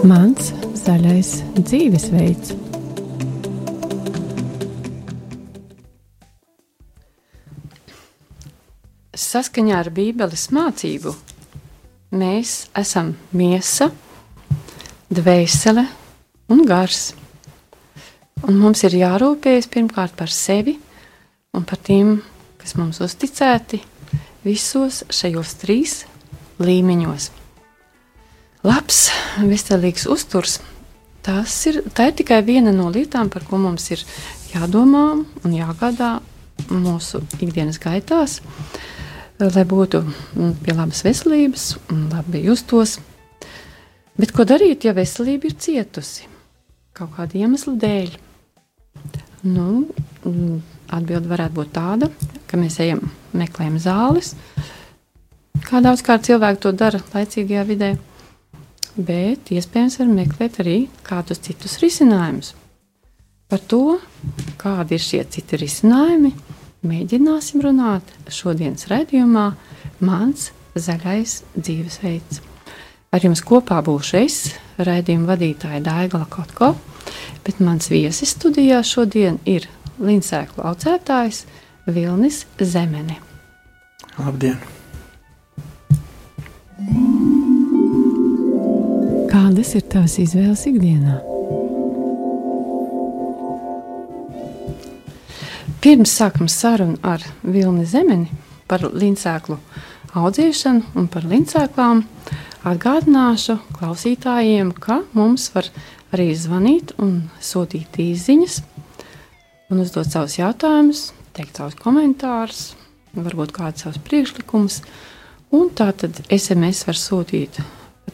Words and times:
Mans 0.00 0.46
zaļais 0.80 1.30
dzīvesveids. 1.58 2.54
Saskaņā 9.12 9.74
ar 9.76 9.90
Bībeles 9.92 10.46
mācību 10.56 11.12
mēs 12.16 12.54
esam 12.80 13.10
miesa, 13.36 13.90
dvēsele 15.12 15.84
un 16.48 16.64
gars. 16.64 17.10
Un 18.48 18.56
mums 18.56 18.86
ir 18.88 18.96
jārūpējas 19.02 19.68
pirmkārt 19.68 20.16
par 20.16 20.32
sevi 20.32 20.78
un 21.52 21.68
par 21.68 21.82
tiem, 21.84 22.16
kas 22.56 22.72
mums 22.80 23.02
uzticēti 23.04 23.82
visos 24.48 25.02
šajos 25.12 25.54
trīs 25.60 25.98
līmeņos. 26.56 27.30
Labs, 28.60 29.06
veselīgs 29.40 30.04
uzturs. 30.10 30.58
Tas 31.24 31.52
ir, 31.68 31.80
ir 31.84 32.12
tikai 32.16 32.42
viena 32.44 32.72
no 32.76 32.90
lietām, 32.92 33.30
par 33.32 33.44
ko 33.48 33.56
mums 33.60 33.86
ir 33.92 34.02
jādomā 34.52 35.04
un 35.16 35.54
jāgādā 35.54 36.18
mūsu 36.68 37.22
ikdienas 37.40 37.80
gaitās, 37.80 38.40
lai 39.40 39.64
būtu 39.68 40.02
pie 40.60 40.74
labas 40.76 41.00
veselības 41.06 41.70
un 41.92 42.08
labi 42.12 42.42
justos. 42.44 42.98
Bet 44.20 44.34
ko 44.36 44.44
darīt, 44.44 44.84
ja 44.84 44.92
veselība 44.96 45.48
ir 45.48 45.56
cietusi 45.56 46.28
kaut 46.92 47.14
kāda 47.16 47.40
iemesla 47.40 47.72
dēļ? 47.80 48.12
Nu, 49.48 49.86
Atbilde 50.90 51.30
varētu 51.30 51.56
būt 51.56 51.72
tāda, 51.72 52.10
ka 52.50 52.58
mēs 52.60 52.76
ejam, 52.82 53.06
meklējam 53.32 53.78
zāles. 53.80 54.34
Kā 55.64 55.80
daudzkārt 55.80 56.26
cilvēki 56.28 56.60
to 56.60 56.72
dara 56.76 57.00
laicīgajā 57.14 57.64
vidē, 57.68 57.94
bet 58.96 59.52
iespējams 59.54 59.98
var 60.00 60.10
meklēt 60.14 60.60
arī 60.62 60.78
kādus 61.06 61.42
citus 61.44 61.78
risinājumus. 61.82 62.54
Par 63.50 63.62
to, 63.66 63.98
kādi 64.60 64.94
ir 64.94 65.02
šie 65.02 65.24
citi 65.34 65.58
risinājumi, 65.58 66.30
mēģināsim 66.86 67.64
runāt 67.64 68.14
šodienas 68.30 68.86
raidījumā 68.90 69.48
Mans 70.06 70.50
zaļais 70.78 71.40
dzīvesveids. 71.58 72.40
Ar 73.10 73.26
jums 73.26 73.42
kopā 73.42 73.80
būšu 73.82 74.20
es, 74.20 74.38
raidījuma 74.78 75.32
vadītāja 75.32 75.82
Dāngla 75.82 76.28
Kotko, 76.30 76.76
bet 77.42 77.58
mans 77.58 77.90
viesis 77.90 78.36
studijā 78.36 78.84
šodien 78.86 79.42
ir 79.50 79.66
līdzsēklu 79.98 80.62
audzētājs 80.70 81.44
Vilnis 81.90 82.44
Zemene. 82.62 83.18
Labdien! 84.20 84.79
Kādas 89.50 89.72
ir 89.74 89.82
tavas 89.90 90.12
izvēles 90.22 90.60
ikdienā? 90.70 91.16
Pirms 95.82 96.12
sākam 96.14 96.46
sarunu 96.46 97.00
ar 97.02 97.24
Vilni 97.42 97.82
Zemeni 97.82 98.30
par 98.70 98.84
līdzsēklu 98.86 99.56
audzēšanu 100.20 100.92
un 101.02 101.08
par 101.10 101.26
līdzsēklām, 101.32 102.04
atgādināšu 102.62 103.56
klausītājiem, 103.74 104.70
ka 104.70 105.00
mums 105.18 105.48
var 105.56 105.72
arī 106.14 106.28
zvanīt 106.38 106.94
un 107.02 107.18
sūtīt 107.42 107.98
īsiņas 108.06 108.60
un 109.74 109.82
uzdot 109.82 110.14
savus 110.14 110.38
jautājumus, 110.38 111.02
teikt 111.34 111.58
savus 111.58 111.74
komentārus, 111.82 112.62
varbūt 113.18 113.58
kādus 113.58 113.88
savus 113.88 113.98
priekšlikumus. 114.06 114.78
Un 115.50 115.74
tā 115.74 115.90
tad 115.90 116.22
SMS 116.30 116.86
var 116.86 117.02
sūtīt 117.02 117.58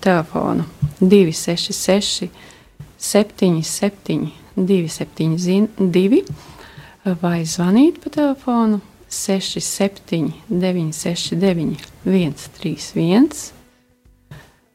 telefonu. 0.00 0.64
266, 1.00 2.30
77, 2.98 4.32
272, 4.56 6.24
vai 7.20 7.40
zvanīt 7.44 8.00
pa 8.02 8.12
telefonu? 8.14 8.80
67, 9.08 10.32
969, 10.50 11.76
131, 12.04 13.28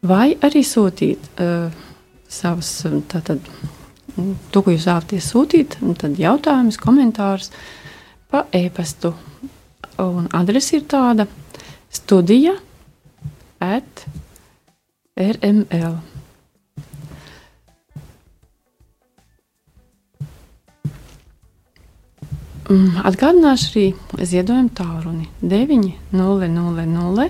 vai 0.08 0.32
arī 0.40 0.64
sūtīt 0.66 1.28
uh, 1.44 1.68
savus 2.32 2.72
tātad 3.12 3.44
to, 4.52 4.62
ko 4.62 4.72
jūs 4.72 4.88
vēlaties 4.88 5.28
sūtīt, 5.34 5.78
tad 6.00 6.20
jautājumus, 6.20 6.80
komentārus 6.82 7.52
pa 8.32 8.46
e-pastu. 8.56 9.14
Un 10.02 10.30
adrese 10.36 10.80
ir 10.80 10.88
tāda 10.90 11.28
studija 11.92 12.56
at 13.62 14.06
rml. 15.22 16.00
Mm, 22.72 23.02
atgādināšu 23.04 23.68
arī 23.72 23.86
ziedojumu 24.32 24.72
tālruni 24.78 25.26
900 25.42 27.28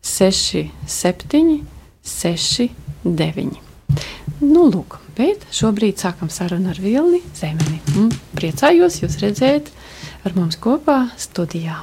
67 0.00 1.64
69. 2.06 3.58
Nu, 4.40 4.62
lūk, 4.70 4.96
bet 5.18 5.42
šobrīd 5.52 5.98
sākam 6.00 6.30
sarunu 6.32 6.70
ar 6.72 6.78
Vilni 6.80 7.20
Zemeni. 7.36 7.80
Un 7.98 8.08
priecājos 8.36 9.00
jūs 9.02 9.18
redzēt 9.20 9.72
ar 10.24 10.36
mums 10.38 10.56
kopā 10.60 11.10
studijā. 11.20 11.82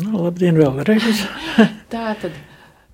Nu, 0.00 0.24
labdien, 0.24 0.56
vēlreiz! 0.58 1.22
Tā 1.92 2.16
tad 2.22 2.32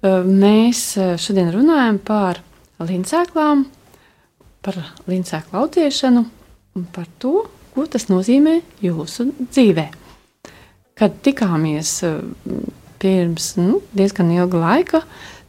mēs 0.02 0.82
šodien 1.20 1.50
runājam 1.52 1.98
par 2.04 2.40
līdzsēklām, 2.80 3.64
par 4.64 4.78
līdzsēklu 5.10 5.60
audzēšanu 5.60 6.22
un 6.78 6.86
par 6.94 7.08
to, 7.20 7.44
ko 7.74 7.86
tas 7.90 8.08
nozīmē 8.10 8.60
jūsu 8.84 9.28
dzīvē. 9.40 9.86
Kad 10.96 11.20
tikāmies 11.24 11.98
pirms 13.00 13.54
nu, 13.60 13.80
diezgan 13.96 14.32
ilga 14.34 14.60
laika, 14.60 15.02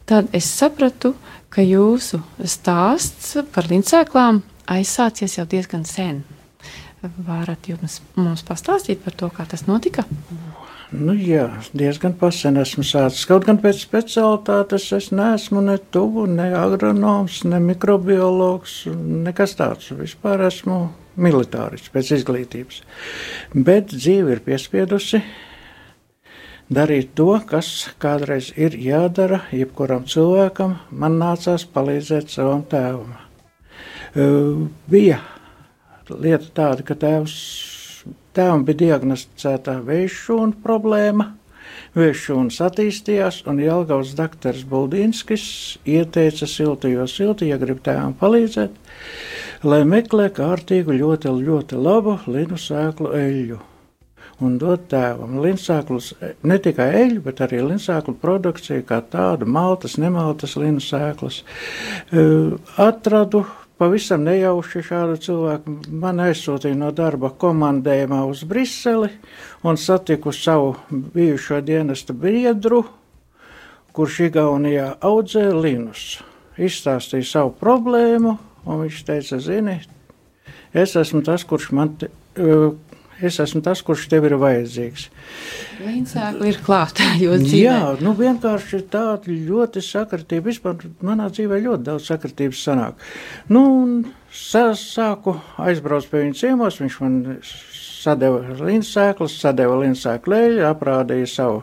tad 0.08 0.32
es 0.36 0.48
sapratu, 0.48 1.14
ka 1.52 1.64
jūsu 1.64 2.22
stāsts 2.48 3.34
par 3.52 3.68
līdzsēklām 3.68 4.40
aizsācies 4.72 5.36
jau 5.38 5.46
diezgan 5.48 5.84
sen. 5.88 6.22
Varat 7.02 7.66
jums 7.68 7.98
mums 8.14 8.44
pastāstīt 8.46 9.02
par 9.02 9.16
to, 9.18 9.28
kā 9.34 9.44
tas 9.48 9.66
notika? 9.66 10.06
Nu, 10.92 11.14
jā, 11.16 11.46
diezgan 11.72 12.12
pasen 12.20 12.58
esmu 12.60 12.82
sācis. 12.84 13.24
Kaut 13.24 13.46
gan 13.48 13.56
pēc 13.62 13.78
specialitātes 13.80 14.90
es 14.92 15.06
neesmu 15.14 15.62
ne 15.64 15.78
tuvu, 15.94 16.26
ne 16.28 16.50
agronoms, 16.58 17.38
ne 17.48 17.60
mikrobiologs, 17.64 18.82
nekas 19.24 19.56
tāds. 19.56 19.88
Vispār 19.96 20.44
esmu 20.50 20.82
militāris 21.16 21.88
pēc 21.92 22.12
izglītības. 22.18 22.82
Bet 23.56 23.96
dzīve 23.96 24.36
ir 24.36 24.44
piespiedusi 24.44 25.22
darīt 26.72 27.16
to, 27.16 27.30
kas 27.48 27.72
kādreiz 28.02 28.52
ir 28.60 28.76
jādara 28.76 29.46
jebkuram 29.48 30.04
cilvēkam. 30.04 30.76
Man 30.92 31.16
nācās 31.24 31.64
palīdzēt 31.72 32.36
savam 32.36 32.68
tēvam. 32.68 33.16
Bija 34.92 35.22
lieta 36.12 36.52
tāda, 36.52 36.84
ka 36.84 37.00
tēvs, 37.00 37.36
tēvam 38.36 38.66
bija 38.68 38.80
diagnosticēta 38.86 39.78
vējšūna 39.86 40.60
problēma. 40.64 41.32
Vēžšūnas 41.96 42.58
attīstījās, 42.64 43.42
un 43.48 43.58
Jelgavas 43.60 44.14
doktors 44.16 44.62
Buldīnskis 44.68 45.44
ieteica 45.88 46.48
siltu, 46.48 46.88
jo 46.88 47.04
silti, 47.08 47.50
ja 47.52 47.58
grib 47.60 47.82
tēvam 47.84 48.14
palīdzēt, 48.18 48.78
lai 49.68 49.82
meklē 49.88 50.30
kārtīgu, 50.32 50.96
ļoti, 51.02 51.32
ļoti 51.44 51.82
labu 51.84 52.16
linu 52.32 52.60
sēklu 52.60 53.12
eļļu 53.18 53.60
un 54.42 54.56
dot 54.58 54.88
tēvam 54.90 55.38
linsāklus, 55.42 56.12
ne 56.46 56.58
tikai 56.62 56.88
eļļu, 56.98 57.22
bet 57.26 57.42
arī 57.44 57.62
linsāklu 57.62 58.14
produkciju 58.22 58.84
kā 58.88 58.98
tādu, 59.12 59.46
maltas, 59.46 59.98
nemaltas 60.02 60.56
linu 60.58 60.82
sēklas. 60.82 61.42
Atradu 62.80 63.44
pavisam 63.82 64.22
nejauši 64.22 64.84
šādu 64.86 65.16
cilvēku. 65.24 65.72
Man 65.90 66.22
aizsūtīja 66.22 66.78
no 66.78 66.92
darba 66.94 67.32
komandējumā 67.34 68.20
uz 68.30 68.44
Briseli 68.46 69.10
un 69.66 69.78
satiku 69.80 70.30
savu 70.34 70.76
bijušo 70.90 71.58
dienesta 71.66 72.14
biedru, 72.14 72.84
kurš 73.96 74.20
Igaunijā 74.28 74.92
audzē 75.02 75.48
linus. 75.56 76.20
Izstāstīja 76.62 77.26
savu 77.26 77.54
problēmu, 77.58 78.36
un 78.68 78.82
viņš 78.84 79.02
teica, 79.08 79.40
zini, 79.42 79.80
es 80.70 80.94
esmu 81.00 81.24
tas, 81.26 81.42
kurš 81.48 81.70
man 81.74 81.96
te, 81.98 82.12
es 83.26 83.38
esmu 83.42 83.62
tas, 83.64 83.82
kurš 83.86 84.08
tev 84.12 84.26
ir 84.28 84.36
vajadzīgs. 84.40 85.08
Līdzsēkli 85.82 86.50
ir 86.50 86.58
klāta. 86.64 87.06
Jā, 87.62 87.78
nu 88.02 88.14
vienkārši 88.18 88.82
tāda 88.92 89.32
ļoti 89.32 89.82
sakritība. 89.84 90.50
Vispār 90.50 90.86
manā 91.04 91.28
dzīvē 91.32 91.60
ļoti 91.64 91.86
daudz 91.90 92.08
sakritības 92.10 92.64
sanāk. 92.66 93.06
Nu, 93.52 93.64
sāku 94.32 95.36
aizbraukt 95.62 96.10
pie 96.10 96.24
viņa 96.26 96.38
ciemos, 96.42 96.80
viņš 96.82 96.98
man 97.04 97.18
sadeva 98.02 98.56
līdzsēklas, 98.58 99.38
sadeva 99.44 99.78
līdzsēklu 99.82 100.38
eļu, 100.38 100.62
aprādīja 100.70 101.30
savu 101.30 101.62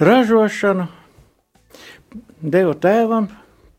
ražošanu, 0.00 0.88
deva 2.40 2.76
tēvam, 2.78 3.28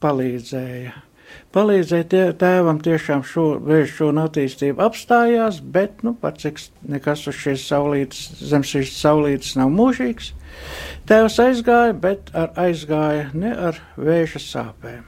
palīdzēja. 0.03 1.08
Palīdzēja 1.55 2.33
tēvam 2.39 2.79
tiešām 2.85 3.23
šo 3.25 3.45
vēža 3.65 3.91
šūnu 3.95 4.25
attīstību 4.27 4.83
apstājās, 4.85 5.59
bet, 5.75 6.03
nu, 6.05 6.13
par 6.13 6.37
cik 6.39 6.61
nekas 6.89 7.25
uz 7.29 7.37
šīs 7.41 7.65
saulītes, 7.71 8.25
zem 8.51 8.65
šīs 8.65 8.93
saulītes 8.99 9.55
nav 9.59 9.71
mūžīgs, 9.73 10.33
tēvs 11.09 11.39
aizgāja, 11.45 11.95
bet 11.97 12.29
ar 12.37 12.53
aizgāja 12.59 13.29
ne 13.33 13.55
ar 13.69 13.79
vēža 13.97 14.43
sāpēm. 14.43 15.07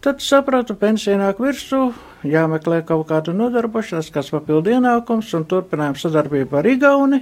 Tad 0.00 0.22
sapratu, 0.24 0.76
pensija 0.78 1.18
nāk 1.20 1.40
virsū, 1.42 1.90
jāmeklē 2.24 2.80
kaut 2.88 3.08
kāda 3.10 3.34
nodarbošanās, 3.36 4.08
kāds 4.14 4.32
papildu 4.32 4.72
ienākums 4.76 5.34
un 5.36 5.44
turpinājām 5.50 5.98
sadarbību 6.00 6.60
ar 6.60 6.68
Igauni. 6.70 7.20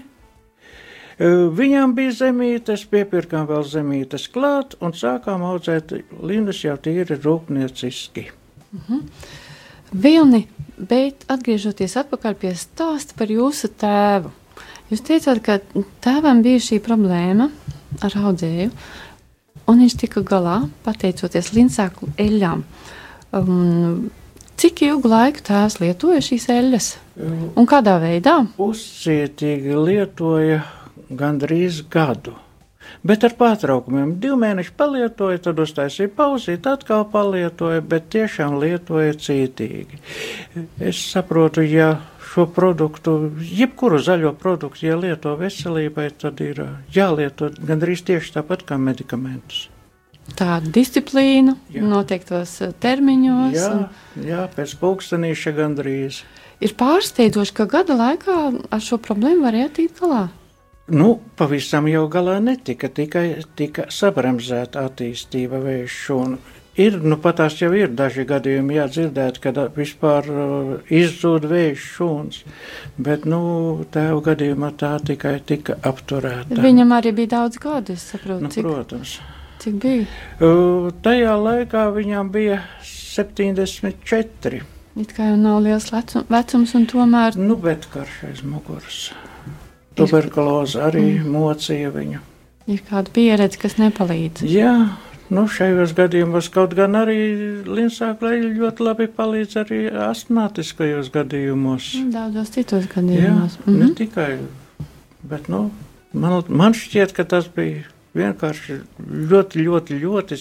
Viņam 1.20 1.93
bija 1.93 2.14
zemītes, 2.17 2.87
piepirkām 2.88 3.44
vēl 3.50 3.64
zemītes 3.69 4.25
klāt 4.32 4.78
un 4.81 4.94
sākām 4.96 5.43
audzēt 5.44 5.93
linus 6.25 6.62
jau 6.64 6.78
tīri 6.81 7.19
rūpnieciski. 7.20 8.31
Mm 8.72 8.81
-hmm. 8.88 9.02
Vilni, 9.93 10.46
bet 10.78 11.25
atgriežoties 11.28 11.96
atpakaļ 11.96 12.34
pie 12.34 12.55
stāsta 12.55 13.12
par 13.19 13.28
jūsu 13.28 13.69
tēvu. 13.69 14.31
Jūs 14.90 15.02
teicāt, 15.06 15.43
ka 15.43 15.58
tēvam 16.00 16.43
bija 16.43 16.58
šī 16.58 16.81
problēma 16.81 17.50
ar 18.00 18.17
audzēju, 18.17 18.70
un 19.67 19.78
viņš 19.78 19.96
tika 20.00 20.20
galā 20.20 20.69
pateicoties 20.84 21.52
linsāku 21.52 22.08
eļļām. 22.17 22.64
Um, 23.32 24.11
cik 24.56 24.82
ilgu 24.82 25.08
laiku 25.08 25.44
tēvs 25.46 25.81
lietoja 25.81 26.20
šīs 26.20 26.49
eļļas 26.49 26.96
un 27.56 27.67
kādā 27.67 28.00
veidā? 28.00 28.46
Uzcietīgi 28.58 29.76
lietoja 29.76 30.62
gandrīz 31.11 31.83
gadu. 31.91 32.37
Bet 33.07 33.25
ar 33.25 33.35
pārtraukumiem 33.39 34.17
divu 34.21 34.37
mēnešu 34.41 34.73
palietoja, 34.77 35.41
tad 35.45 35.61
uztaisīja 35.62 36.11
pauzīt, 36.17 36.67
atkal 36.67 37.05
palietoja, 37.12 37.83
bet 37.87 38.09
tiešām 38.12 38.57
lietoja 38.61 39.15
cītīgi. 39.21 40.01
Es 40.91 41.03
saprotu, 41.12 41.62
ja 41.65 41.93
šo 42.31 42.47
produktu, 42.55 43.17
jebkuru 43.41 44.01
zaļo 44.03 44.33
produktu, 44.39 44.87
ja 44.89 44.97
lieto 44.99 45.35
veselībai, 45.39 46.09
tad 46.21 46.41
ir 46.45 46.62
jālieto 46.95 47.51
gandrīz 47.59 48.05
tieši 48.06 48.37
tāpat 48.39 48.65
kā 48.69 48.79
medikamentus. 48.81 49.69
Tāda 50.39 50.71
disciplīna 50.71 51.56
jā. 51.75 51.83
noteiktos 51.83 52.61
termiņos. 52.83 53.56
Jā, 53.56 53.71
jā 54.29 54.45
pēc 54.55 54.77
pulkstenīša 54.79 55.55
gandrīz. 55.56 56.21
Ir 56.63 56.77
pārsteidzoši, 56.79 57.56
ka 57.56 57.67
gada 57.71 57.97
laikā 57.99 58.37
ar 58.71 58.85
šo 58.85 59.01
problēmu 59.03 59.47
varēja 59.49 59.73
tikt 59.81 60.03
galā. 60.03 60.29
Nu, 60.91 61.21
pavisam 61.39 61.87
jau 61.91 62.07
galā 62.11 62.39
netika, 62.43 62.89
tikai 62.91 63.43
tika 63.59 63.87
sabremzēta 63.95 64.83
attīstība 64.89 65.61
vēža 65.63 66.17
un 66.17 66.39
ir, 66.81 66.97
nu 67.03 67.19
patās 67.23 67.59
jau 67.61 67.71
ir 67.77 67.93
daži 67.95 68.25
gadījumi 68.29 68.79
jādzirdēt, 68.79 69.39
kad 69.45 69.61
vispār 69.77 70.27
uh, 70.31 70.73
izzūd 70.91 71.47
vēža 71.51 71.85
šūns, 71.85 72.43
bet, 72.99 73.27
nu, 73.29 73.41
tēva 73.95 74.19
gadījumā 74.33 74.73
tā 74.81 74.97
tikai 75.07 75.37
tika 75.47 75.79
apturēta. 75.87 76.59
Viņam 76.59 76.97
arī 76.99 77.15
bija 77.23 77.37
daudz 77.37 77.63
gadu, 77.63 77.95
es 77.95 78.09
saprotu, 78.11 78.43
nu, 78.49 78.53
cik, 78.55 78.67
protams. 78.67 79.17
Cik 79.63 79.81
bija? 79.83 80.11
Uh, 80.41 80.91
tajā 81.05 81.39
laikā 81.39 81.87
viņam 81.95 82.35
bija 82.35 82.63
74. 82.83 84.63
It 84.99 85.15
kā 85.15 85.31
jau 85.31 85.39
nav 85.39 85.63
liels 85.63 85.93
vecums 85.95 86.75
un 86.75 86.87
tomēr. 86.91 87.39
Nu, 87.39 87.55
bet 87.61 87.87
karš 87.93 88.25
aiz 88.33 88.41
muguras. 88.43 89.11
Tuberkuloze 90.00 90.81
arī 90.85 91.05
mm. 91.19 91.31
mocīja 91.35 91.93
viņu. 91.94 92.25
Ir 92.70 92.82
kāda 92.87 93.12
pieredze, 93.14 93.58
kas 93.61 93.76
nepalīdz. 93.81 94.44
Jā, 94.47 94.75
nu 95.32 95.47
šajos 95.50 95.94
gadījumos 95.99 96.50
kaut 96.55 96.75
gan 96.79 96.99
arī 96.99 97.19
linsāklēji 97.67 98.52
ļoti 98.58 98.87
labi 98.87 99.08
palīdz 99.17 99.56
arī 99.64 99.81
astmātiskajos 100.08 101.11
gadījumos. 101.14 101.93
Nu, 102.00 102.11
daudzos 102.14 102.52
citos 102.56 102.91
gadījumos. 102.93 103.56
Jā, 103.58 103.64
mm 103.64 103.73
-hmm. 103.73 103.81
ne 103.81 103.94
tikai, 103.99 104.31
bet, 105.23 105.49
nu, 105.49 105.70
man, 106.12 106.43
man 106.49 106.76
šķiet, 106.76 107.17
ka 107.17 107.25
tas 107.25 107.49
bija 107.56 107.88
vienkārši 108.14 108.81
ļoti, 109.31 109.64
ļoti, 109.67 109.99
ļoti 110.05 110.38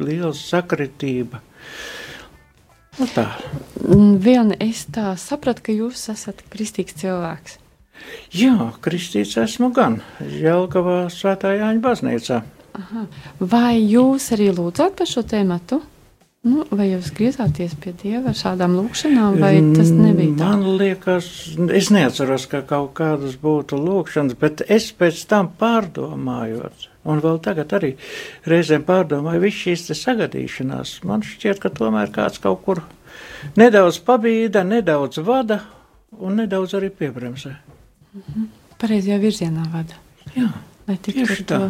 liela 0.00 0.32
sakritība. 0.36 1.40
Nu 2.98 3.06
tā. 3.14 3.26
Viena 4.20 4.56
es 4.60 4.84
tā 4.92 5.14
sapratu, 5.16 5.62
ka 5.68 5.72
jūs 5.72 6.08
esat 6.12 6.42
kristīgs 6.52 6.96
cilvēks. 7.00 7.58
Jā, 8.34 8.72
kristīts 8.84 9.36
esmu 9.40 9.72
gan 9.74 10.00
Jelgavā 10.20 11.04
Svētā 11.12 11.54
Jāņa 11.56 11.84
baznīcā. 11.84 12.42
Aha. 12.78 13.06
Vai 13.40 13.80
jūs 13.80 14.30
arī 14.36 14.50
lūdzāt 14.54 14.98
par 14.98 15.08
šo 15.10 15.24
tēmatu? 15.26 15.80
Nu, 16.40 16.62
vai 16.72 16.86
jūs 16.88 17.10
griezāties 17.12 17.74
pie 17.82 17.90
Dieva 18.00 18.30
ar 18.30 18.36
šādām 18.38 18.72
lūkšanām, 18.78 19.34
vai 19.42 19.58
tas 19.74 19.90
nebija 19.92 20.38
tā? 20.38 20.46
Man 20.54 20.78
liekas, 20.80 21.26
es 21.76 21.90
neatceros, 21.92 22.46
ka 22.48 22.62
kaut 22.64 22.94
kādas 22.96 23.34
būtu 23.42 23.76
lūkšanas, 23.76 24.38
bet 24.40 24.62
es 24.64 24.86
pēc 24.96 25.20
tam 25.28 25.50
pārdomājot, 25.60 26.86
un 27.12 27.20
vēl 27.20 27.42
tagad 27.44 27.74
arī 27.76 27.90
reizēm 28.48 28.86
pārdomāju 28.88 29.42
visu 29.44 29.66
šīs 29.66 29.84
te 29.90 29.98
sagadīšanās, 30.00 30.94
man 31.10 31.26
šķiet, 31.28 31.60
ka 31.60 31.74
tomēr 31.76 32.08
kāds 32.14 32.40
kaut 32.40 32.64
kur 32.64 32.80
nedaudz 33.60 34.00
pabīda, 34.08 34.64
nedaudz 34.64 35.20
vada 35.20 35.60
un 36.16 36.40
nedaudz 36.40 36.78
arī 36.80 36.88
piebremzē. 36.88 37.52
Mhm. 38.14 38.48
Pareizajā 38.80 39.18
virzienā 39.20 39.66
vada. 39.72 39.98
Jā, 40.34 40.48
lai 40.88 40.96
tieši 40.96 41.44
tā. 41.46 41.60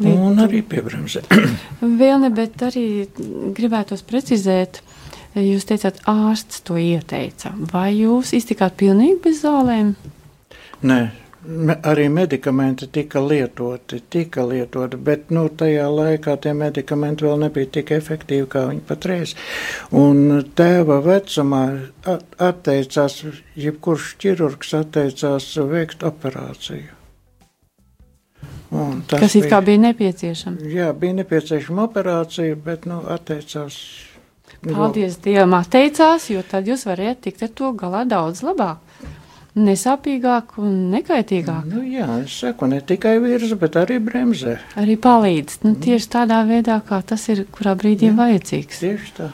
Lietu. 0.00 0.16
Un 0.16 0.40
arī 0.40 0.62
piebremzē. 0.64 1.20
Vilni, 2.00 2.30
bet 2.32 2.62
arī 2.64 2.84
gribētos 3.56 4.00
precizēt, 4.08 4.80
jūs 5.36 5.68
teicāt, 5.68 6.00
ārsts 6.08 6.62
to 6.64 6.78
ieteica. 6.80 7.52
Vai 7.72 7.90
jūs 7.98 8.32
iztikāt 8.38 8.78
pilnīgi 8.80 9.18
bez 9.26 9.42
zālēm? 9.44 9.92
Nē, 10.80 11.00
me, 11.50 11.76
arī 11.82 12.08
medikamenti 12.12 12.86
tika 12.92 13.20
lietoti, 13.20 14.00
tika 14.10 14.44
lietoti, 14.46 14.96
bet 14.96 15.30
nu, 15.34 15.46
tajā 15.48 15.86
laikā 15.90 16.36
tie 16.42 16.52
medikamenti 16.56 17.26
vēl 17.26 17.42
nebija 17.44 17.70
tik 17.78 17.92
efektīvi, 17.96 18.46
kā 18.50 18.64
viņi 18.70 18.84
patreiz. 18.88 19.34
Un 19.96 20.44
tēva 20.56 21.00
vecumā 21.04 21.64
atteicās, 22.50 23.20
jebkurš 23.58 24.14
ķirurgs 24.22 24.74
atteicās 24.80 25.50
veikt 25.70 26.06
operāciju. 26.06 26.96
Kas 29.10 29.34
it 29.34 29.48
kā 29.50 29.58
bija 29.66 29.80
nepieciešama? 29.88 30.68
Jā, 30.70 30.92
bija 30.94 31.16
nepieciešama 31.18 31.88
operācija, 31.88 32.54
bet 32.54 32.86
nu, 32.86 33.00
atteicās. 33.10 33.80
Paldies 34.60 35.16
Dievam, 35.24 35.56
atteicās, 35.56 36.28
jo 36.30 36.42
tad 36.46 36.68
jūs 36.68 36.84
varētu 36.86 37.26
tikt 37.26 37.42
ar 37.46 37.52
to 37.56 37.72
galā 37.80 38.04
daudz 38.06 38.44
labāk 38.44 38.89
nesāpīgāk 39.66 40.56
un 40.62 40.74
nekaitīgāk. 40.94 41.68
Nu, 41.70 41.82
jā, 41.86 42.06
es 42.24 42.34
saku, 42.42 42.68
ne 42.70 42.80
tikai 42.84 43.16
virza, 43.22 43.58
bet 43.60 43.78
arī 43.80 44.00
bremzē. 44.02 44.58
Arī 44.80 44.96
palīdz. 45.00 45.60
Nu, 45.66 45.74
tieši 45.80 46.10
tādā 46.16 46.42
veidā, 46.48 46.80
kā 46.86 47.00
tas 47.06 47.28
ir, 47.32 47.44
kurā 47.54 47.76
brīdī 47.78 48.10
jā, 48.10 48.16
vajadzīgs. 48.18 48.82
Tieši 48.84 49.14
tā. 49.18 49.30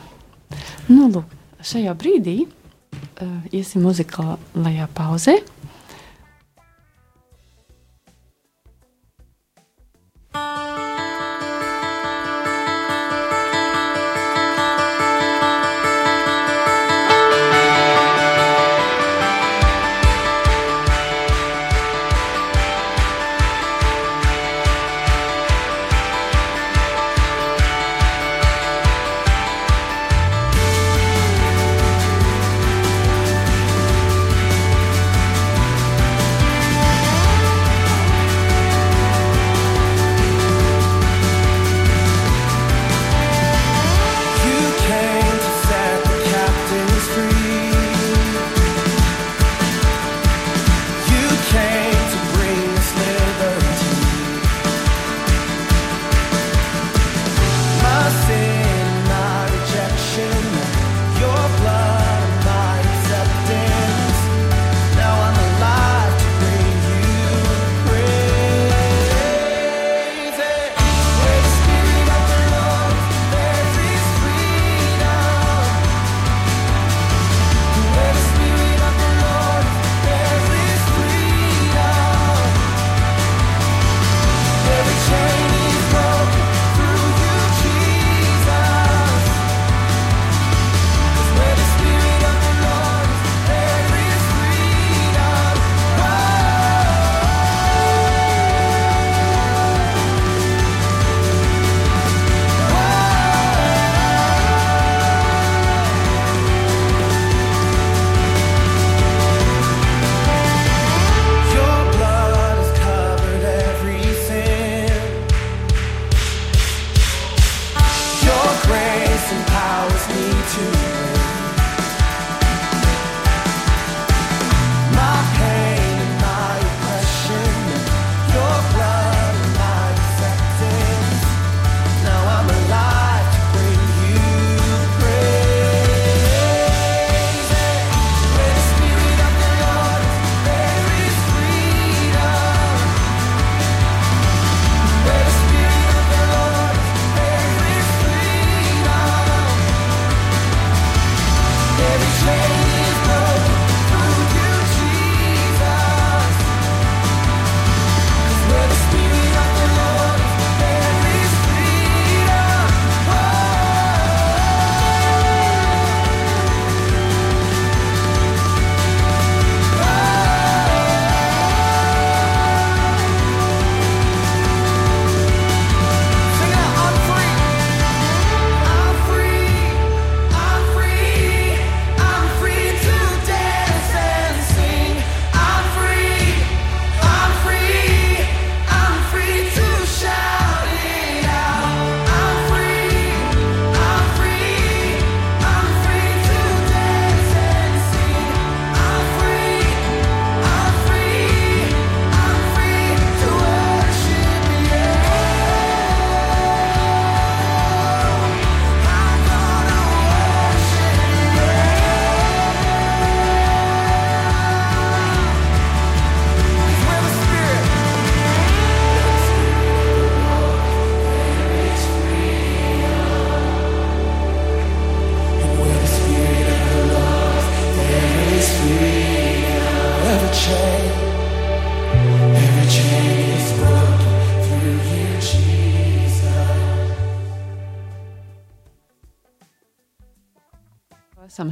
Nu, 0.90 1.08
lūk, 1.10 1.32
šajā 1.66 1.94
brīdī 1.98 2.38
uh, 2.46 3.36
iesim 3.54 3.86
muzikālajā 3.86 4.88
pauzē. 4.96 5.40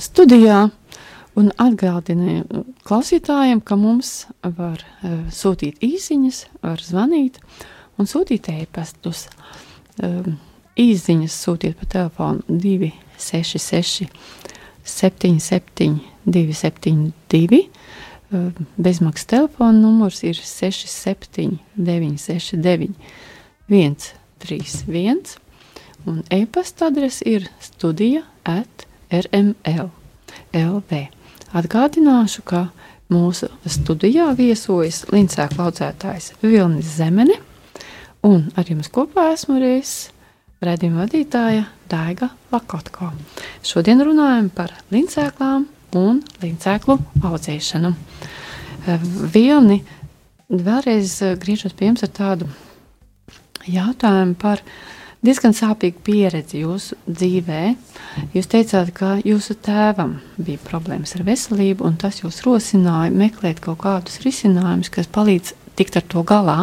Studijā 0.05 0.69
un 1.35 1.51
atgādināju 1.59 2.65
klausītājiem, 2.87 3.61
ka 3.65 3.79
mums 3.81 4.27
var 4.43 4.81
uh, 4.81 5.25
sūtīt 5.35 5.83
īsiņas, 5.83 6.45
var 6.63 6.83
zvanīt 6.83 7.41
un 7.99 8.11
sūtīt 8.11 8.51
ēpastus. 8.53 9.29
Um, 10.03 10.37
īsiņas 10.81 11.35
sūtiet 11.45 11.79
pa 11.79 11.87
telefonu 11.91 12.43
266 12.49 14.09
77 14.85 16.01
272. 16.27 17.69
Bezmaksas 18.77 19.29
telefona 19.31 19.79
numurs 19.79 20.25
ir 20.27 20.35
67 20.35 21.61
969 21.77 22.95
131 23.69 25.39
un 26.05 26.23
e-pasta 26.35 26.89
adrese 26.91 27.25
ir 27.29 27.47
studija 27.63 28.25
at 28.45 28.89
rml. 29.23 29.91
LV. 30.55 31.05
Atgādināšu, 31.55 32.43
ka 32.47 32.69
mūsu 33.13 33.49
studijā 33.71 34.31
viesojas 34.39 35.05
Lincēka 35.13 35.59
laucētājs 35.61 36.33
Vilnis 36.43 36.97
Zemene, 36.97 37.37
un 38.27 38.49
ar 38.59 38.71
jums 38.71 38.91
kopā 38.93 39.31
esmu 39.35 39.61
reizes 39.63 40.11
redzījuma 40.65 41.05
vadītāja 41.05 41.67
Daiga 41.91 42.31
Lakotko. 42.53 43.11
Šodien 43.67 44.01
runājam 44.05 44.49
par 44.55 44.73
lincēklām 44.95 45.67
un 45.99 46.23
lincēklu 46.43 46.97
audzēšanu. 47.23 47.93
Eh, 48.87 49.05
Vilni, 49.35 49.83
vēlreiz 50.49 51.19
eh, 51.23 51.37
griežos 51.41 51.77
pie 51.77 51.91
jums 51.91 52.05
ar 52.07 52.13
tādu 52.17 52.49
jautājumu 53.69 54.37
par 54.41 54.63
diezgan 55.25 55.55
sāpīgu 55.57 56.03
pieredzi 56.05 56.63
jūsu 56.63 56.99
dzīvē. 57.09 57.63
Jūs 58.35 58.49
teicāt, 58.51 58.93
ka 58.97 59.15
jūsu 59.25 59.57
tēvam 59.65 60.19
bija 60.37 60.61
problēmas 60.67 61.15
ar 61.17 61.25
veselību, 61.27 61.87
un 61.87 61.97
tas 62.01 62.21
jūs 62.23 62.43
rosināja 62.47 63.13
meklēt 63.15 63.63
kaut 63.65 63.81
kādus 63.85 64.21
risinājumus, 64.25 64.93
kas 64.93 65.11
palīdz 65.11 65.55
tikt 65.79 65.99
ar 65.99 66.07
to 66.11 66.25
galā. 66.27 66.59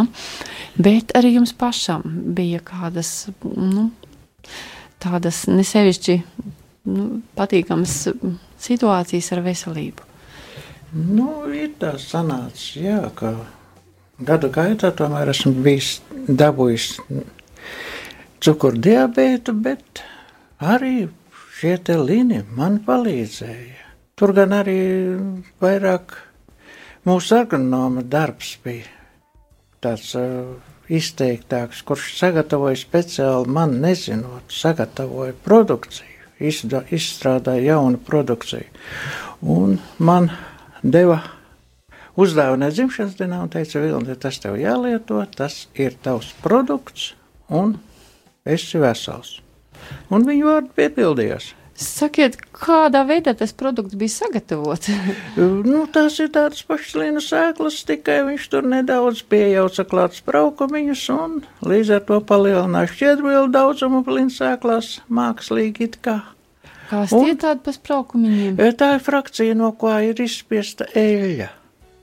Bet 0.79 1.15
arī 1.17 1.35
jums 1.35 1.55
pašam 1.57 2.05
bija 2.37 2.61
kādas 2.65 3.31
nu, 3.43 3.89
tādas 5.01 5.43
nesevišķi 5.49 6.19
nu, 6.91 7.09
patīkamas 7.37 7.97
situācijas 8.61 9.33
ar 9.35 9.43
veselību. 9.45 10.07
Nu, 10.91 11.47
ir 11.55 11.73
tā 11.79 11.95
sanācis, 11.99 12.73
jā, 12.83 13.03
ka 13.15 13.33
gadu 14.21 14.49
gaitā 14.53 14.91
tomēr 14.95 15.31
esmu 15.31 15.53
bijis 15.63 16.01
dabūjis 16.27 16.89
cukurdiabētu, 18.41 19.53
bet 19.61 20.01
arī 20.61 21.09
šie 21.59 21.77
te 21.85 21.97
līni 21.99 22.41
man 22.57 22.79
palīdzēja. 22.85 23.77
Tur 24.17 24.33
gan 24.37 24.53
arī 24.53 24.79
vairāk 25.61 26.15
mūsu 27.07 27.37
agronomā 27.41 28.03
darbs 28.05 28.55
bija 28.63 28.89
tāds 29.81 30.13
uh, 30.17 30.53
izteiktāks, 30.91 31.81
kurš 31.85 32.11
sagatavoja 32.19 32.77
speciāli 32.77 33.49
man 33.49 33.77
nezinot, 33.81 34.49
sagatavoja 34.53 35.33
produkciju, 35.45 36.25
izda, 36.41 36.83
izstrādāja 36.93 37.71
jaunu 37.71 38.01
produkciju. 38.05 38.67
Un 39.41 39.79
man 39.97 40.29
deva 40.83 41.21
uzdevumu 42.19 42.69
dzimšanas 42.69 43.15
dienā 43.17 43.41
un 43.45 43.53
teica, 43.53 43.81
Vilni, 43.81 44.17
tas 44.19 44.37
tev 44.41 44.59
jālieto, 44.61 45.21
tas 45.37 45.63
ir 45.73 45.97
tavs 46.03 46.33
produkts 46.43 47.13
un 47.49 47.77
esi 48.45 48.81
vesels. 48.81 49.39
Un 50.13 50.25
viņu 50.27 50.47
vārdu 50.47 50.71
piepildījās. 50.77 51.51
Sakiet, 51.81 52.35
kādā 52.53 53.01
veidā 53.09 53.31
tas 53.37 53.53
produkts 53.57 53.95
bija 53.97 54.13
sagatavots? 54.13 54.91
nu, 55.71 55.85
tās 55.93 56.19
ir 56.21 56.29
tādas 56.33 56.61
pašas 56.67 56.97
līnijas 56.99 57.29
sēklas, 57.31 57.79
tikai 57.87 58.19
viņš 58.27 58.49
tur 58.51 58.67
nedaudz 58.69 59.23
piejauca 59.31 59.85
klāt 59.89 60.19
spraukumiņus 60.19 61.05
un 61.15 61.39
līdz 61.65 61.95
ar 61.97 62.03
to 62.09 62.19
palielināja 62.29 62.91
šķiedrvielu 62.91 63.49
daudzumu 63.55 64.03
līnijas 64.05 64.37
sēklās 64.43 64.91
mākslīgi 65.09 65.89
it 65.89 65.97
kā. 66.05 66.19
Kas 66.91 67.13
tie 67.15 67.33
tādi 67.39 67.63
pa 67.65 67.73
spraukumiņiem? 67.73 68.61
Tā 68.77 68.93
ir 68.97 69.01
frakcija, 69.01 69.55
no 69.57 69.71
kā 69.79 70.01
ir 70.09 70.21
izspiesta 70.21 70.89
eļļa. 70.91 71.49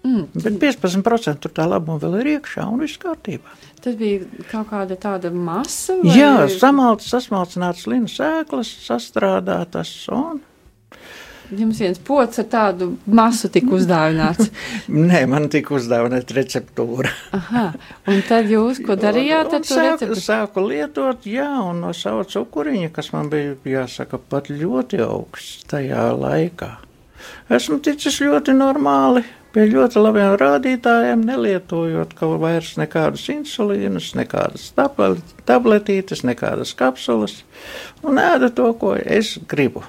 Mm. 0.06 0.28
Bet 0.32 0.58
15% 0.62 1.42
tur 1.42 1.52
tā 1.54 1.66
labuma 1.68 1.98
vēl 2.00 2.20
ir 2.20 2.30
iekšā 2.36 2.66
un 2.70 2.84
viss 2.84 3.00
kārtībā. 3.02 3.56
Tas 3.82 3.96
bija 3.98 4.26
kaut 4.50 4.70
kāda 4.70 4.98
tāda 5.00 5.32
masa? 5.34 5.98
Vai? 6.02 6.14
Jā, 6.18 6.34
samalts, 6.52 7.08
sasmalcināts 7.10 7.88
linas 7.90 8.14
sēklas, 8.18 8.70
sastrādātas 8.86 9.90
un. 10.14 10.40
Jums 11.48 11.78
viens 11.80 11.96
pots 12.04 12.38
ar 12.42 12.44
tādu 12.52 12.90
masu 13.08 13.48
tika 13.52 13.72
uzdāvināts. 13.72 14.50
Nē, 15.10 15.22
man 15.32 15.48
tika 15.52 15.72
uzdāvināta 15.78 16.36
receptūra. 16.36 17.10
Aha, 17.38 17.64
un 18.12 18.20
tad 18.28 18.52
jūs, 18.52 18.82
ko 18.84 18.98
darījāt 19.00 19.56
ar 19.56 19.64
to 19.64 19.78
receptūru? 19.80 20.20
Sāku 20.20 20.66
lietot, 20.68 21.24
jā, 21.26 21.48
un 21.64 21.80
no 21.86 21.94
sava 21.96 22.26
cukuriņa, 22.28 22.92
kas 22.94 23.10
man 23.16 23.32
bija, 23.32 23.56
jāsaka, 23.78 24.20
pat 24.20 24.52
ļoti 24.52 25.00
augsts 25.06 25.64
tajā 25.72 26.10
laikā. 26.20 26.74
Esmu 27.56 27.80
ticis 27.82 28.20
ļoti 28.22 28.52
normāli 28.54 29.24
pie 29.54 29.66
ļoti 29.72 30.00
labiem 30.02 30.34
rādītājiem, 30.40 31.26
nelietojot 31.28 32.14
kaut 32.18 32.40
vairs 32.42 32.74
nekādus 32.80 33.28
insulīnus, 33.32 34.12
nekādas 34.18 34.70
tabletītes, 35.48 36.24
nekādas 36.26 36.74
kapsulas, 36.78 37.42
un 38.06 38.20
ēda 38.22 38.52
to, 38.54 38.72
ko 38.80 38.96
es 38.98 39.36
gribu. 39.48 39.84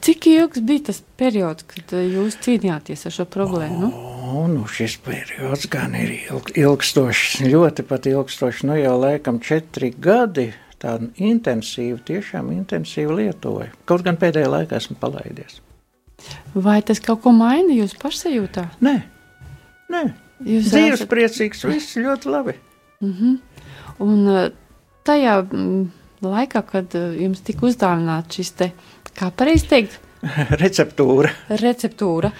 Cik 0.00 0.26
ilgs 0.30 0.60
bija 0.64 0.86
tas 0.90 1.00
periods, 1.20 1.64
kad 1.68 1.92
uh, 1.96 2.04
jūs 2.04 2.38
cīnījāties 2.44 3.06
ar 3.08 3.14
šo 3.14 3.26
problēmu? 3.28 3.90
O, 3.90 4.44
nu 4.48 4.66
šis 4.70 4.96
periods 5.04 5.66
gan 5.72 5.96
ir 5.98 6.12
ilg, 6.30 6.52
ilgstošs, 6.60 7.40
ļoti 7.44 7.84
pat 7.88 8.08
ilgstošs, 8.10 8.64
nu 8.68 8.78
jau 8.80 8.96
laikam 9.00 9.40
četri 9.44 9.92
gadi. 9.96 10.50
Tā 10.80 10.94
intensīvi, 11.20 11.98
tiešām 12.08 12.54
intensīvi 12.54 13.18
lietoju. 13.18 13.66
Kaut 13.84 14.00
gan 14.06 14.16
pēdējā 14.16 14.48
laikā 14.48 14.78
esmu 14.80 14.96
palaidies. 15.02 15.58
Vai 16.54 16.80
tas 16.82 17.00
kaut 17.00 17.22
ko 17.22 17.32
maina 17.32 17.72
jūsu 17.74 17.98
pašsajūtā? 18.02 18.66
Nē, 18.84 18.96
Nē. 19.90 20.02
Jūs 20.40 20.70
dzīves 20.70 21.00
esat... 21.02 21.10
priecīgs, 21.10 21.64
viss 21.68 21.98
ļoti 22.00 22.30
labi. 22.32 22.54
Mm 23.02 23.14
-hmm. 23.16 23.38
Un 24.00 24.52
tajā 25.04 25.34
laikā, 26.24 26.62
kad 26.70 26.94
uh, 26.96 27.10
jums 27.16 27.42
tika 27.44 27.66
uzdāvināts 27.68 28.38
šis 28.38 28.52
te, 28.56 28.70
kā 29.16 29.30
pareizi 29.36 29.68
teikt, 29.68 29.98
receptūra. 30.62 31.30
receptūra. 31.60 32.30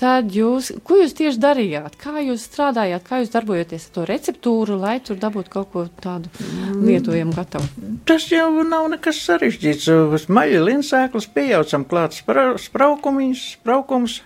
Tad 0.00 0.32
jūs, 0.34 0.72
ko 0.86 0.98
jūs 1.02 1.14
tieši 1.18 1.40
darījāt? 1.42 1.96
Kā 2.00 2.16
jūs 2.22 2.46
strādājāt, 2.48 3.04
kā 3.06 3.22
jūs 3.22 3.30
darbojaties 3.34 3.86
ar 3.88 3.94
to 3.96 4.06
receptūru, 4.10 4.78
lai 4.80 4.96
tur 5.04 5.20
dabūtu 5.22 5.52
kaut 5.52 5.70
ko 5.74 5.86
tādu 6.02 6.32
lietojamu 6.82 7.34
gatavu? 7.36 7.68
Tas 8.08 8.26
jau 8.32 8.50
nav 8.66 8.90
nekas 8.96 9.22
sarežģīts. 9.28 10.26
Maļa 10.32 10.66
linsēklas 10.66 11.30
pieejaucam 11.32 11.86
klāt 11.88 12.18
spraukumiņus, 12.18 13.48
spraukums. 13.58 14.20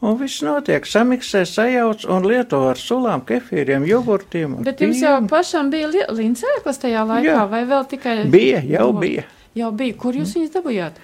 Un 0.00 0.14
viss 0.16 0.40
notiek, 0.40 0.86
samiksē, 0.88 1.42
sajauc 1.44 2.06
un 2.08 2.24
lieto 2.24 2.62
ar 2.70 2.78
sulām, 2.80 3.20
kefīriem, 3.28 3.84
jogurtiem. 3.84 4.54
Bet 4.64 4.80
jums 4.80 5.02
jau 5.04 5.18
pašam 5.28 5.68
bija 5.68 5.90
lincēklas 5.92 6.80
tajā 6.80 7.02
laikā, 7.04 7.34
Jā. 7.36 7.42
vai 7.52 7.60
vēl 7.68 7.84
tikai? 7.90 8.16
Bija, 8.32 8.62
jau 8.64 8.88
bija 8.96 9.26
jau 9.58 9.70
bija. 9.76 9.96
Kur 10.00 10.16
jūs 10.18 10.34
viņus 10.36 10.52
dabūjāt? 10.54 10.98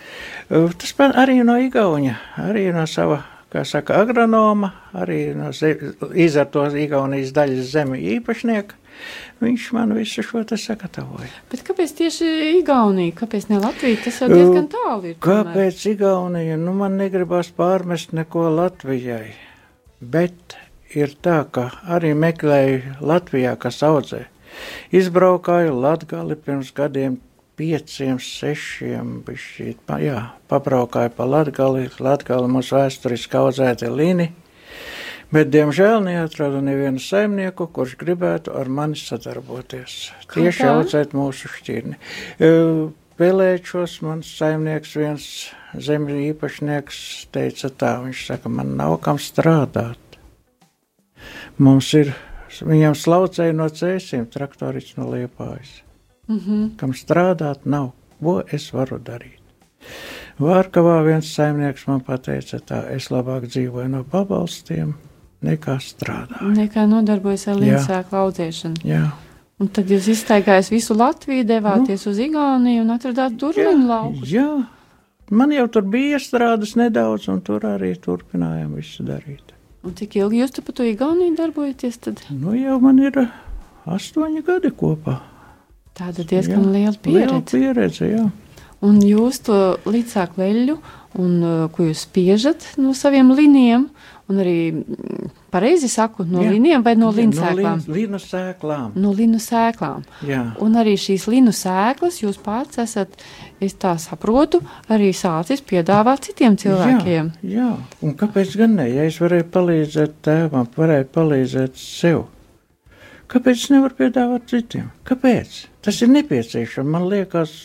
Tas 0.50 0.92
man 1.00 1.16
arī 1.18 1.40
no 1.46 1.56
Igauņa, 1.60 2.16
arī 2.46 2.68
no 2.74 2.86
sava, 2.90 3.22
kā 3.52 3.64
saka, 3.68 4.00
agronoma, 4.02 4.72
arī 4.96 5.30
no 5.36 5.52
izartos 6.14 6.76
Igaunijas 6.78 7.34
daļas 7.36 7.72
zemi 7.72 8.02
īpašnieka. 8.16 8.82
Viņš 9.44 9.64
man 9.76 9.90
visu 9.92 10.22
šo 10.24 10.40
te 10.48 10.56
sagatavoja. 10.56 11.28
Bet 11.52 11.60
kāpēc 11.66 11.90
tieši 11.98 12.28
Igaunija, 12.62 13.12
kāpēc 13.18 13.50
ne 13.50 13.58
Latvija? 13.60 13.98
Tas 14.06 14.22
jau 14.22 14.30
diezgan 14.32 14.70
tālu 14.72 15.10
ir. 15.10 15.18
Tomēr. 15.18 15.26
Kāpēc 15.26 15.82
Igaunija? 15.90 16.56
Nu, 16.56 16.72
man 16.78 16.96
negribas 16.96 17.50
pārmest 17.52 18.14
neko 18.16 18.46
Latvijai. 18.56 19.34
Bet 20.00 20.56
ir 20.96 21.12
tā, 21.20 21.42
ka 21.52 21.68
arī 21.92 22.14
meklēju 22.16 22.96
Latvijā, 23.04 23.52
kas 23.60 23.82
audzē. 23.84 24.24
Izbraukāju 24.96 25.76
Latgali 25.76 26.38
pirms 26.40 26.72
gadiem 26.72 27.18
pieciem, 27.56 28.18
sešiem, 28.20 29.20
bišķīt, 29.26 29.80
pa, 29.88 29.98
jā, 30.02 30.18
pabraukāju 30.50 31.12
pa 31.16 31.26
Latgali, 31.28 31.86
Latgali 32.02 32.50
mums 32.52 32.72
vēsturiski 32.74 33.38
audzēti 33.40 33.88
lini, 33.88 34.28
bet, 35.32 35.48
diemžēl, 35.54 36.02
neatradu 36.04 36.60
nevienu 36.64 37.00
saimnieku, 37.02 37.68
kurš 37.72 37.96
gribētu 38.00 38.52
ar 38.56 38.68
mani 38.68 39.00
sadarboties. 39.00 40.10
Tieši 40.34 40.68
audzēt 40.68 41.16
mūsu 41.16 41.50
šķirni. 41.56 41.96
Vēlēšos 43.16 44.00
mans 44.04 44.34
saimnieks, 44.36 44.92
viens 45.00 45.30
zemes 45.80 46.20
īpašnieks, 46.26 46.98
teica 47.32 47.72
tā, 47.72 47.94
viņš 48.04 48.26
saka, 48.28 48.52
man 48.52 48.76
nav 48.76 48.98
kam 49.06 49.16
strādāt. 49.16 50.20
Mums 51.56 51.88
ir, 51.96 52.12
viņam 52.60 52.92
slaucēja 53.00 53.56
no 53.56 53.70
cēsiem, 53.72 54.28
traktoriņš 54.28 54.94
no 55.00 55.08
liepājas 55.16 55.80
mm 56.28 56.38
-hmm. 56.38 56.76
kam 56.76 56.92
strādāt 56.92 57.64
nav. 57.64 57.90
Ko 58.20 58.42
es 58.52 58.72
varu 58.72 58.98
darīt? 58.98 59.40
Vārkavā 60.40 61.04
viens 61.04 61.34
saimnieks 61.34 61.86
man 61.86 62.00
teica, 62.00 62.58
tā 62.58 62.90
es 62.92 63.08
labāk 63.10 63.46
dzīvoju 63.46 63.88
no 63.88 64.04
pabalstiem 64.04 64.94
nekā 65.42 65.78
strādāju. 65.80 66.52
Nekā 66.56 66.86
nodarbojas 66.86 67.48
ar 67.48 67.56
līdzsēklu 67.56 68.18
audzēšanu. 68.18 68.82
Jā. 68.84 69.10
Un 69.56 69.68
tad 69.72 69.88
jūs 69.88 70.10
iztaigājāt 70.12 70.68
visu 70.68 70.94
Latviju, 70.94 71.44
devāties 71.48 72.04
nu, 72.04 72.12
uz 72.12 72.18
Igauniju 72.20 72.82
un 72.82 72.92
atradāt 72.92 73.38
turlinu 73.40 73.86
lauku. 73.88 74.26
Jā, 74.28 74.50
man 75.30 75.54
jau 75.56 75.68
tur 75.72 75.86
bija 75.88 76.18
iestrādes 76.18 76.74
nedaudz, 76.76 77.30
un 77.32 77.40
tur 77.40 77.64
arī 77.64 77.94
turpinājām 77.96 78.74
visu 78.76 79.06
darīt. 79.06 79.54
Un 79.86 79.94
cik 79.96 80.18
ilgi 80.20 80.42
jūs 80.42 80.52
tur 80.52 80.66
pa 80.66 80.76
to 80.76 80.84
Igauniju 80.84 81.38
darbojaties? 81.38 81.96
Tad? 82.04 82.20
Nu, 82.28 82.52
jau 82.58 82.76
man 82.82 83.00
ir 83.00 83.16
astoņi 83.86 84.44
gadi 84.44 84.74
kopā. 84.76 85.16
Tāda 85.96 86.26
diezgan 86.28 86.66
jā, 86.66 86.72
liela 86.74 86.98
pieredze. 87.00 87.30
Liela 87.30 87.42
pieredze 87.50 88.10
jā. 88.10 88.26
Un 88.84 88.98
jūs 89.00 89.40
to 89.46 89.58
līdzsāku 89.88 90.42
leļu, 90.42 90.76
un, 91.16 91.36
uh, 91.40 91.62
ko 91.72 91.86
jūs 91.86 92.04
spiežat 92.04 92.66
no 92.76 92.92
saviem 92.94 93.30
liniem, 93.32 93.86
un 94.28 94.40
arī 94.42 94.58
mm, 94.74 95.30
pareizi 95.54 95.88
saku, 95.88 96.26
no 96.28 96.42
Jā. 96.42 96.50
liniem 96.52 96.82
vai 96.84 96.96
no 96.98 97.08
līnu 97.14 97.36
sēklām? 97.38 97.82
No 97.86 97.96
līnu 97.96 98.20
sēklām. 98.20 98.88
No 98.98 99.12
līnu 99.16 99.40
sēklām. 99.42 100.04
Jā. 100.26 100.42
Un 100.62 100.78
arī 100.80 100.96
šīs 101.00 101.28
līnu 101.30 101.54
sēklas 101.56 102.20
jūs 102.20 102.40
pats 102.42 102.82
esat, 102.82 103.14
es 103.62 103.76
tā 103.80 103.94
saprotu, 104.02 104.60
arī 104.92 105.12
sācis 105.16 105.62
piedāvāt 105.64 106.26
citiem 106.28 106.58
cilvēkiem. 106.60 107.30
Jā, 107.46 107.54
jā. 107.62 107.70
un 108.02 108.16
kāpēc 108.18 108.58
gan 108.60 108.76
ne? 108.80 108.90
Ja 108.92 109.06
es 109.06 109.20
varēju 109.22 109.48
palīdzēt 109.54 110.18
tēvam, 110.26 110.68
varēju 110.76 111.08
palīdzēt 111.16 111.80
sev. 111.80 112.26
Kāpēc 113.30 113.62
es 113.62 113.70
nevaru 113.74 113.96
piedāvāt 113.98 114.50
citiem? 114.50 114.90
Kāpēc? 115.06 115.64
Tas 115.86 116.00
ir 116.02 116.10
nepieciešams. 116.10 116.90
Man 116.96 117.06
liekas, 117.10 117.60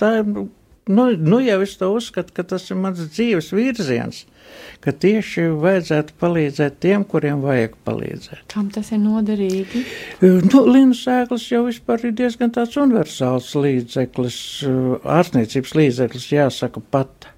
tā 0.00 0.18
ir. 0.20 0.46
Nu, 0.84 1.06
nu 1.16 1.38
jau 1.40 1.62
es 1.64 1.78
to 1.80 1.88
uzskatu, 1.96 2.34
ka 2.36 2.42
tas 2.44 2.66
ir 2.68 2.76
mans 2.76 2.98
dzīves 3.00 3.46
virziens, 3.56 4.18
ka 4.84 4.92
tieši 4.92 5.46
vajadzētu 5.62 6.16
palīdzēt 6.20 6.76
tiem, 6.84 7.06
kuriem 7.08 7.40
vajag 7.40 7.78
palīdzēt. 7.88 8.42
Kam 8.52 8.68
tas 8.72 8.90
ir 8.92 9.00
noderīgi? 9.00 9.80
Nu, 10.20 10.60
Līnas 10.68 11.00
sēklis 11.06 11.46
jau 11.48 11.62
ir 11.70 12.12
diezgan 12.12 12.52
tāds 12.52 12.76
universāls 12.76 13.48
līdzeklis, 13.56 14.36
ārstniecības 15.16 15.72
līdzeklis, 15.80 16.28
jāsaka 16.36 16.84
pat. 16.92 17.30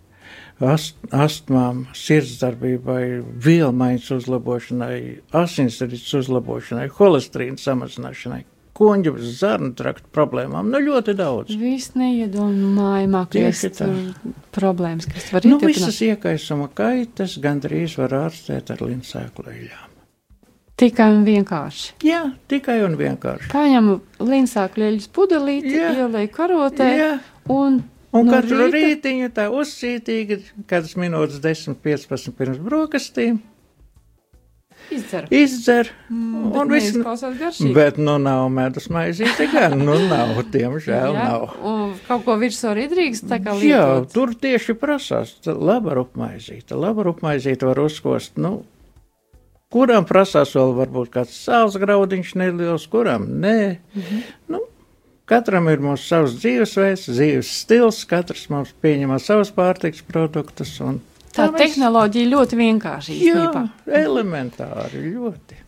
Ast, 0.57 0.97
astmām, 1.13 1.83
sirdsdarbībai, 1.93 3.21
vielmaiņas 3.45 4.07
uzlabošanai, 4.17 5.01
asinsrites 5.37 6.15
uzlabošanai, 6.17 6.87
holesterīna 6.97 7.61
samazināšanai, 7.61 8.41
koņģu 8.77 9.15
zarnu 9.41 9.73
traktu 9.79 10.11
problēmām. 10.15 10.69
Nu, 10.73 10.81
ļoti 10.85 11.15
daudz. 11.19 11.57
Viss 11.61 11.95
neiedomājamākais 11.97 13.65
problēmas, 14.57 15.09
kas 15.11 15.31
var 15.35 15.49
nu, 15.49 15.59
visas 15.65 15.99
iekaisuma 16.05 16.69
kaitas 16.77 17.39
gandrīz 17.43 17.97
var 18.01 18.15
ārstēt 18.27 18.73
ar 18.75 18.85
linsēklu 18.85 19.51
eļām. 19.53 19.93
Tikai 20.77 21.09
un 21.09 21.23
vienkārši. 21.25 21.95
Jā, 22.05 22.23
tikai 22.53 22.83
un 22.85 22.99
vienkārši. 23.01 23.49
Paņemu 23.49 23.95
linsāklu 24.29 24.91
eļas 24.91 25.07
pudelīti, 25.17 25.73
ielēju 25.73 26.33
karotē 26.37 26.89
Jā. 26.93 27.13
un 27.49 27.81
Un 28.17 28.29
no 28.29 28.37
katru 28.37 28.59
rīta... 28.63 28.77
rītiņu 28.77 29.29
tā 29.37 29.47
uzcītīgi, 29.53 30.39
kādas 30.71 30.95
minūtes 30.97 31.41
10, 31.45 31.77
15 31.85 32.33
pirms 32.39 32.61
brokastīm, 32.65 33.41
Izdzer. 34.93 35.27
Izdzer. 35.35 35.91
Mm, 36.11 36.53
un 36.55 36.71
viss 36.71 36.93
izklausās 36.93 37.35
garšīgi. 37.41 37.73
Bet, 37.77 37.99
nu, 37.99 38.17
nav 38.23 38.47
medus 38.55 38.87
maizīte 38.93 39.49
gan, 39.53 39.75
nu, 39.81 39.97
nav, 40.11 40.39
diemžēl 40.55 41.17
Jā, 41.17 41.25
nav. 41.27 41.57
Un 41.67 41.97
kaut 42.07 42.25
ko 42.27 42.37
virsū 42.41 42.71
arī 42.71 42.87
drīkst 42.93 43.27
tā 43.31 43.41
kā 43.43 43.57
lietot. 43.57 43.67
Jā, 43.71 43.89
tur 44.15 44.37
tieši 44.47 44.77
prasās 44.79 45.35
laba 45.47 45.97
rupmaizīte. 45.99 46.79
Laba 46.79 47.09
rupmaizīte 47.09 47.69
var 47.69 47.83
uzkost, 47.83 48.37
nu, 48.39 48.61
kuram 49.75 50.07
prasās 50.09 50.55
vēl 50.57 50.77
varbūt 50.79 51.13
kāds 51.19 51.35
sāls 51.49 51.79
graudiņš 51.83 52.33
neliels, 52.39 52.87
kuram 52.93 53.29
nē. 53.43 53.59
Mm 53.75 54.03
-hmm. 54.03 54.33
Nu, 54.55 54.63
Katram 55.27 55.67
ir 55.67 55.81
mūsu 55.83 56.07
savs 56.07 56.37
dzīvesveids, 56.39 57.09
dzīves 57.11 57.49
stils, 57.65 58.05
katrs 58.07 58.45
mums 58.47 58.71
pieņem 58.83 59.17
savus 59.19 59.51
pārtiks 59.51 60.05
produktus. 60.07 60.77
Un 60.79 61.01
Tā 61.37 61.47
mēs... 61.53 61.61
tehnoloģija 61.63 62.33
ļoti 62.33 62.59
vienkārši 62.61 63.17
īstenībā. 63.21 63.63
Jā, 63.87 64.03
elementāri 64.03 65.03
ļoti. 65.15 65.63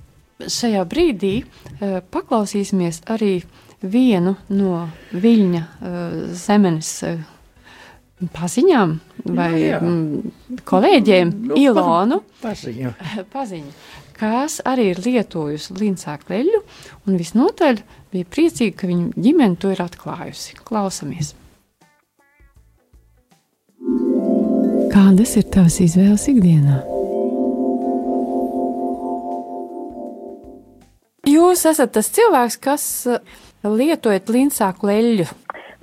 Šajā 0.48 0.85
brīdī 0.88 1.33
uh, 1.42 1.98
paklausīsimies 2.14 3.02
arī 3.11 3.40
vienu 3.83 4.37
no 4.54 4.85
Viļņa 5.12 5.62
uh, 5.62 5.98
zemenes 6.38 6.92
uh, 7.07 7.18
paziņām 8.35 8.94
vai 9.28 9.50
jā, 9.54 9.76
jā. 9.76 9.81
Mm, 9.83 10.61
kolēģiem 10.66 11.33
nu, 11.50 11.59
Ilonu 11.59 12.20
paziņu. 12.42 12.94
paziņu, 13.35 13.74
kas 14.18 14.59
arī 14.66 14.92
ir 14.92 15.02
lietojusi 15.04 15.76
linsāku 15.78 16.35
leļu 16.35 16.62
un 17.07 17.18
visnotaļ 17.18 17.83
bija 18.14 18.31
priecīga, 18.31 18.81
ka 18.81 18.90
viņa 18.90 19.26
ģimene 19.26 19.61
to 19.62 19.74
ir 19.74 19.85
atklājusi. 19.85 20.59
Klausamies! 20.66 21.35
Kādas 24.92 25.35
ir 25.38 25.46
tavas 25.53 25.77
izvēles 25.85 26.24
ikdienā? 26.31 26.79
Jūs 31.29 31.64
esat 31.68 31.92
tas 31.96 32.09
cilvēks, 32.16 32.57
kas 32.64 32.85
uh, 33.11 33.18
lietojat 33.64 34.31
līnsāku 34.33 34.90
eļļu. 34.92 35.27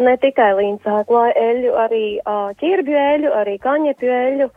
Ne 0.05 0.15
tikai 0.19 0.49
līnsāku 0.57 1.19
eļļu, 1.31 1.75
arī 1.85 2.05
uh, 2.19 2.49
ķirbju 2.61 2.97
eļļu, 3.01 3.35
arī 3.41 3.55
kaņepju 3.63 4.15
eļļu, 4.21 4.49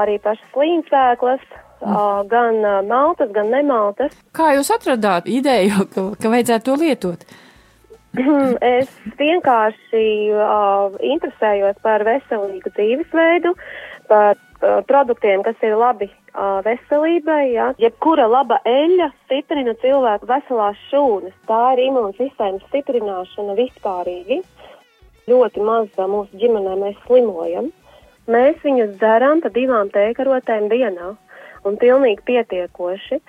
arī 0.00 0.16
pašas 0.24 0.56
līnsāklas, 0.62 1.44
mm. 1.84 2.00
gan 2.32 2.58
maltas, 2.88 3.30
gan 3.36 3.52
nemaltas. 3.52 4.16
Kā 4.36 4.54
jūs 4.56 4.72
atradāt 4.74 5.30
ideju, 5.30 5.84
ka, 5.92 6.08
ka 6.16 6.34
vajadzētu 6.34 6.70
to 6.70 6.80
lietot? 6.80 7.30
es 8.78 8.90
vienkārši 9.20 10.06
uh, 10.34 10.96
interesējos 10.98 11.78
par 11.84 12.02
veselīgu 12.06 12.72
dzīvesveidu, 12.74 13.54
par 14.10 14.36
uh, 14.36 14.80
produktiem, 14.88 15.44
kas 15.46 15.58
ir 15.64 15.76
labi 15.78 16.10
uh, 16.10 16.58
veselībai. 16.66 17.42
Ja? 17.54 17.70
Jebkura 17.80 18.26
laba 18.30 18.60
eļļa 18.68 19.10
stiprina 19.24 19.76
cilvēku 19.82 20.28
veselās 20.30 20.80
šūnas. 20.90 21.36
Tā 21.48 21.62
ir 21.76 21.86
imūnsistēmas 21.88 22.66
stiprināšana 22.68 23.56
vispārīgi. 23.58 24.42
Ļoti 25.30 25.64
maz 25.64 25.90
mūsu 26.10 26.42
ģimenē 26.42 26.76
mēs 26.80 27.00
slimojam. 27.06 27.70
Mēs 28.30 28.60
viņus 28.66 28.96
dzeram 29.00 29.42
pa 29.44 29.50
divām 29.54 29.90
tēkarotēm 29.94 30.68
dienā. 30.72 31.14
Un 31.66 31.76
pilnīgi 31.80 32.24
pietiekoši. 32.26 33.20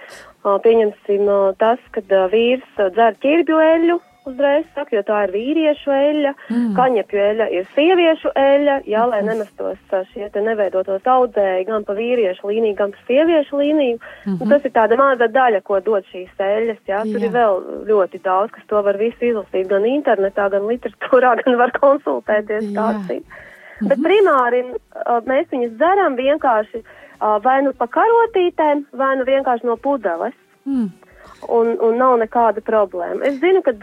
Pieņemsim 0.41 1.27
tas, 1.61 1.81
uh, 2.01 2.23
vīrs 2.31 2.79
dzer 2.79 3.17
ķirbju 3.21 3.59
eļļu, 3.65 3.97
uzreiz 4.29 4.65
saka, 4.75 4.95
jo 4.95 5.01
tā 5.05 5.23
ir 5.25 5.33
vīriešu 5.33 5.93
eļļa, 5.95 6.31
mm. 6.49 6.67
kaņepju 6.77 7.21
eļļa 7.25 7.47
ir 7.57 7.67
sieviešu 7.75 8.31
eļļa, 8.37 8.75
jā, 8.91 9.03
lai 9.09 9.21
nemestos 9.25 9.95
šie 10.13 10.29
te 10.33 10.43
neveidotos 10.45 11.07
audzēji 11.13 11.67
gan 11.69 11.85
pa 11.87 11.95
vīriešu 11.97 12.51
līniju, 12.51 12.77
gan 12.77 12.93
pa 12.95 13.05
sieviešu 13.09 13.61
līniju. 13.61 13.97
Mm 13.97 14.31
-hmm. 14.31 14.41
Un 14.41 14.53
tas 14.53 14.65
ir 14.65 14.73
tāda 14.77 14.97
maza 14.97 15.27
daļa, 15.27 15.61
ko 15.65 15.79
dod 15.79 16.05
šīs 16.13 16.31
eļļas, 16.37 16.81
jā, 16.87 17.03
tur 17.09 17.19
jā. 17.19 17.25
ir 17.25 17.35
vēl 17.35 17.61
ļoti 17.89 18.21
daudz, 18.23 18.51
kas 18.51 18.65
to 18.67 18.81
var 18.81 18.97
visu 18.97 19.25
izlasīt 19.25 19.67
gan 19.67 19.85
internetā, 19.85 20.49
gan 20.49 20.69
literatūrā, 20.69 21.35
gan 21.43 21.57
var 21.57 21.71
konsultēties. 21.79 22.69
Mm 22.69 22.77
-hmm. 22.77 23.21
Bet 23.89 23.97
primāri 23.97 24.65
mēs 25.25 25.49
viņus 25.51 25.77
dzeram 25.77 26.15
vienkārši 26.15 26.83
vai 27.43 27.61
nu 27.61 27.73
pa 27.73 27.87
karotītēm, 27.87 28.85
vai 28.93 29.15
nu 29.17 29.23
vienkārši 29.25 29.65
no 29.65 29.77
pudeles. 29.77 30.33
Mm 30.65 31.00
un, 31.47 31.75
un 31.79 31.97
nav 31.97 32.17
nekāda 32.21 32.63
problēma. 32.65 33.25
Es 33.25 33.39
zinu, 33.39 33.61
ka 33.65 33.73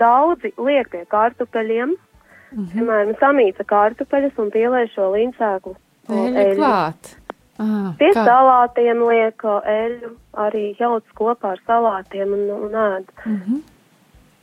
daudzi 0.00 0.52
liek 0.58 0.90
pie 0.92 1.04
kartupeļiem, 1.08 1.94
mm 1.94 2.58
-hmm. 2.58 2.70
piemēram, 2.74 3.16
samīca 3.20 3.64
kartupeļus 3.64 4.38
un 4.38 4.50
pielēj 4.50 4.92
šo 4.94 5.10
līnsēklu 5.16 5.74
eļļu 6.08 6.56
klāt. 6.56 7.16
Ah, 7.60 7.92
pie 7.98 8.10
kā? 8.14 8.24
salātiem 8.24 9.02
liek 9.08 9.44
eļļu, 9.44 10.14
arī 10.44 10.64
jauc 10.78 11.04
kopā 11.14 11.52
ar 11.56 11.60
salātiem 11.66 12.32
un, 12.32 12.48
un 12.50 12.74
ēd. 12.74 13.12
Mm 13.24 13.36
-hmm. 13.36 13.60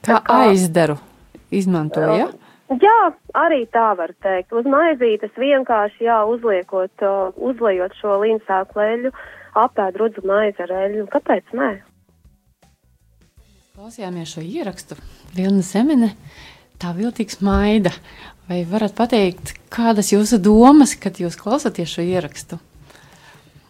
Kā, 0.06 0.22
kā 0.24 0.38
aizdaru 0.50 0.98
izmantoja? 1.52 2.16
Ja? 2.16 2.28
Jā, 2.70 3.12
arī 3.34 3.66
tā 3.74 3.98
var 3.98 4.12
teikt. 4.22 4.54
Uz 4.54 4.66
maizītes 4.66 5.32
vienkārši 5.34 6.06
jā, 6.06 6.20
uzliekot, 6.30 6.92
uzlejot 7.36 7.96
šo 7.98 8.20
līnsāku 8.22 8.80
eļļu, 8.80 9.12
apēd 9.58 9.98
rudzu 9.98 10.22
maizi 10.30 10.62
ar 10.62 10.74
eļļu. 10.86 11.08
Kāpēc 11.10 11.50
nē? 11.58 11.72
Klausījāmies 13.80 14.34
šo 14.34 14.42
ierakstu. 14.44 14.96
Vilna 15.32 15.62
Zemene, 15.64 16.10
tā 16.84 16.90
viltīgs 16.98 17.38
maida. 17.40 17.94
Vai 18.50 18.58
varat 18.68 18.92
pateikt, 18.98 19.54
kādas 19.72 20.10
jūsu 20.12 20.36
domas, 20.44 20.98
kad 21.00 21.22
jūs 21.24 21.38
klausāties 21.40 21.94
šo 21.94 22.04
ierakstu? 22.04 22.58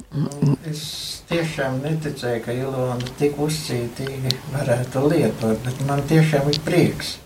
Nu, 0.10 0.56
es 0.66 0.82
tiešām 1.30 1.78
neticēju, 1.84 2.40
ka 2.42 2.56
Ilona 2.58 3.12
tik 3.20 3.38
uzcītīgi 3.38 4.34
varētu 4.56 5.04
lietot, 5.12 5.62
bet 5.68 5.86
man 5.86 6.02
tiešām 6.10 6.50
ir 6.50 6.58
prieks. 6.66 7.20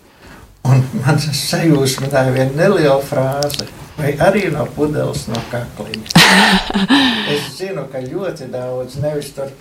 Un 0.68 0.84
man 0.98 1.24
sajūsmināja 1.24 2.36
viena 2.36 2.66
neliela 2.66 3.00
frāze– 3.00 3.70
Vai 3.94 4.10
arī 4.18 4.48
no 4.50 4.64
pudeles, 4.74 5.28
no 5.30 5.38
kakliņa. 5.52 6.22
es 7.34 7.44
zinu, 7.54 7.84
ka 7.92 8.00
ļoti 8.02 8.48
daudz 8.50 8.96
nevis 9.02 9.30
tur 9.36 9.52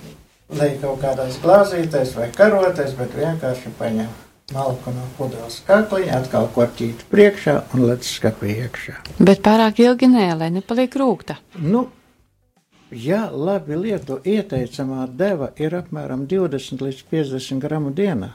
lai 0.60 0.74
kaut 0.82 1.02
kādās 1.02 1.40
glāzītēs 1.44 2.14
vai 2.18 2.30
karotēs, 2.36 2.94
bet 3.00 3.16
vienkārši 3.18 3.74
paņem 3.80 4.12
malku 4.54 4.92
no 4.94 5.06
pudeles 5.18 5.62
kakliņa, 5.68 6.20
atkal 6.20 6.48
korķīt 6.54 7.06
priekšā 7.12 7.56
un 7.74 7.86
lec 7.88 8.06
skapī 8.08 8.58
iekšā. 8.66 8.96
Bet 9.20 9.44
pārāk 9.46 9.80
ilgi 9.84 10.10
nē, 10.12 10.28
lai 10.40 10.50
nepaliek 10.54 10.96
rūkta. 11.00 11.38
Nu, 11.64 11.88
ja 12.92 13.26
labi 13.32 13.78
lietu 13.80 14.20
ieteicamā 14.20 15.08
deva 15.08 15.52
ir 15.58 15.78
apmēram 15.80 16.28
20 16.30 16.84
līdz 16.86 17.06
50 17.12 17.64
gramu 17.64 17.94
dienā, 17.96 18.34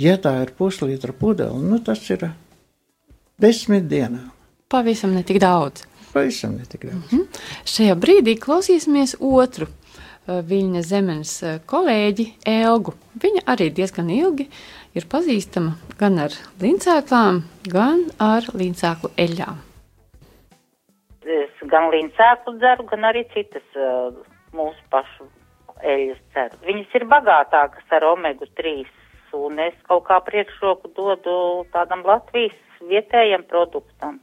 ja 0.00 0.18
tā 0.20 0.34
ir 0.42 0.52
puslītra 0.58 1.14
pudele, 1.16 1.60
nu 1.62 1.80
tas 1.84 2.02
ir 2.10 2.30
desmit 3.40 3.88
dienām. 3.88 4.32
Pavisam 4.68 5.14
netik 5.16 5.40
daudz. 5.40 5.86
Pavisam 6.12 6.56
netik 6.58 6.84
daudz. 6.84 7.12
Mm 7.12 7.18
-hmm. 7.18 7.42
Šajā 7.64 7.94
brīdī 7.94 8.38
klausīsimies 8.38 9.16
otru 9.20 9.66
viņa 10.28 10.82
zemes 10.86 11.32
uh, 11.42 11.56
kolēģi 11.68 12.26
Elgu. 12.48 12.94
Viņa 13.22 13.44
arī 13.48 13.70
diezgan 13.74 14.10
ilgi 14.12 14.48
ir 14.96 15.06
pazīstama 15.10 15.76
gan 16.00 16.20
ar 16.22 16.36
līncēklām, 16.62 17.42
gan 17.72 18.04
ar 18.22 18.48
līncēklu 18.54 19.12
eļļām. 19.24 19.64
Es 21.28 21.64
gan 21.72 21.90
līncēklu 21.92 22.54
dzeru, 22.60 22.86
gan 22.92 23.08
arī 23.10 23.24
citas 23.34 23.64
uh, 23.76 24.14
mūsu 24.56 24.80
pašu 24.92 25.28
eļļas 25.82 26.22
dzeru. 26.32 26.62
Viņas 26.68 26.96
ir 27.00 27.04
bagātākas 27.10 27.98
ar 27.98 28.06
omega 28.08 28.48
3, 28.60 28.86
un 29.38 29.60
es 29.62 29.76
kaut 29.90 30.06
kā 30.08 30.20
priekšroku 30.24 30.92
dodu 30.96 31.34
tādam 31.74 32.04
Latvijas 32.08 32.56
vietējam 32.88 33.44
produktam. 33.50 34.18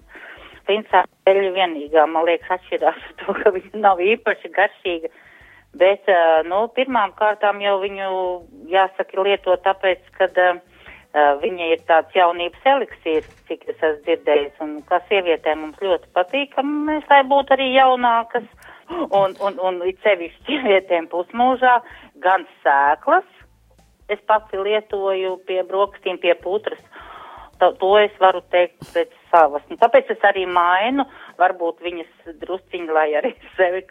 Lincāpeļa 0.65 1.51
vienīgā, 1.53 2.07
man 2.09 2.25
liekas, 2.25 2.55
atšķirās 2.57 2.97
ar 2.97 3.13
to, 3.21 3.35
ka 3.37 3.53
viņa 3.53 3.81
nav 3.83 4.01
īpaši 4.01 4.49
garšīga. 4.55 5.11
Bet, 5.75 6.07
nu, 6.47 6.61
pirmām 6.75 7.11
kārtām 7.19 7.59
jau 7.59 7.75
viņu, 7.81 8.09
jāsaka, 8.71 9.23
lieto 9.25 9.57
tāpēc, 9.65 10.05
ka 10.15 10.29
uh, 10.31 10.61
viņa 11.41 11.67
ir 11.73 11.81
tāds 11.87 12.15
jaunības 12.15 12.69
eliksīrs, 12.71 13.27
cik 13.49 13.65
es 13.67 13.75
esmu 13.75 14.03
dzirdējis, 14.05 14.55
un 14.63 14.77
kā 14.87 15.01
sievietēm 15.09 15.65
mums 15.65 15.81
ļoti 15.83 16.11
patīk, 16.15 16.53
ka 16.55 16.63
mēs 16.63 17.03
lai 17.11 17.21
būtu 17.27 17.55
arī 17.57 17.73
jaunākas, 17.73 18.47
un, 19.19 19.35
un, 19.39 19.59
un 19.59 19.81
it 19.87 19.99
sevišķi 20.05 20.45
sievietēm 20.47 21.09
pusmūžā, 21.11 21.79
gan 22.23 22.47
sēklas, 22.63 23.27
es 24.11 24.21
pati 24.29 24.59
lietoju 24.61 25.39
pie 25.47 25.61
brokastīm, 25.67 26.19
pie 26.23 26.35
putras, 26.39 26.81
to, 27.59 27.71
to 27.79 27.95
es 27.99 28.15
varu 28.21 28.43
teikt 28.51 28.83
pēc 28.93 29.11
savas. 29.35 29.65
Un 29.71 29.79
tāpēc 29.81 30.11
es 30.15 30.27
arī 30.27 30.45
mainu, 30.47 31.05
varbūt 31.41 31.83
viņas 31.85 32.37
drusciņi, 32.43 32.93
lai 32.95 33.09
arī 33.19 33.33
sevi 33.57 33.83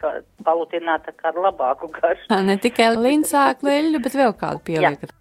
palutinātu 0.45 1.13
kā 1.15 1.31
ar 1.31 1.43
labāku 1.49 1.91
garšu. 1.93 2.41
Ne 2.49 2.57
tikai 2.61 2.93
līnsāku 2.97 3.69
eļļu, 3.77 4.01
bet 4.07 4.17
vēl 4.17 4.35
kādu 4.41 4.65
pieliekat. 4.71 5.13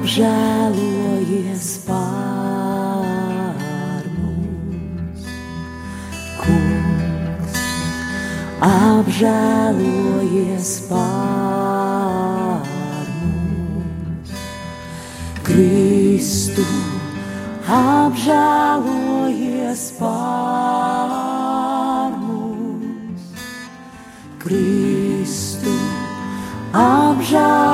Apžēlojies 0.00 1.84
pār 1.84 3.12
mums, 4.16 5.24
kungs, 6.40 7.58
apžēlojies 8.64 9.28
pār 10.88 11.84
mums, 13.20 14.32
Kristu, 15.44 16.64
apžēlojies 17.68 18.80
pār 20.00 20.96
mums, 22.24 23.28
Kristu, 24.40 25.76
apžēlojies 26.88 27.69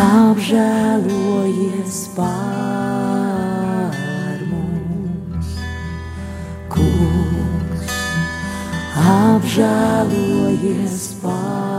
apžēlojies 0.00 1.96
pār 2.16 3.96
mums, 4.50 5.50
kungs, 6.72 7.96
apžēlojies 9.16 10.98
pār 11.24 11.69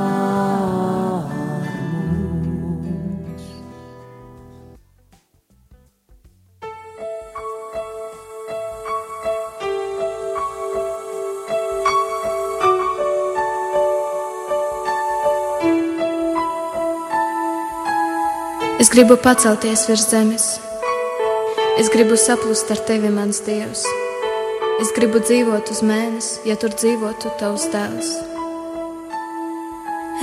Es 18.92 18.98
gribu 18.98 19.16
pacelties 19.16 19.86
virs 19.88 20.02
zemes. 20.12 20.46
Es 21.80 21.88
gribu 21.94 22.18
saplust 22.20 22.74
ar 22.74 22.80
tevi, 22.90 23.08
mans 23.08 23.38
dievs. 23.46 23.86
Es 24.84 24.92
gribu 24.92 25.22
dzīvot 25.24 25.72
uz 25.72 25.80
mēnesi, 25.80 26.42
ja 26.50 26.58
tur 26.60 26.76
dzīvotu 26.76 27.32
tavs 27.40 27.70
tēls. 27.72 28.10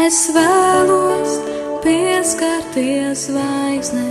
Es 0.04 0.18
vēlos 0.36 1.38
pieskarties 1.86 3.24
zvaigznē. 3.30 4.04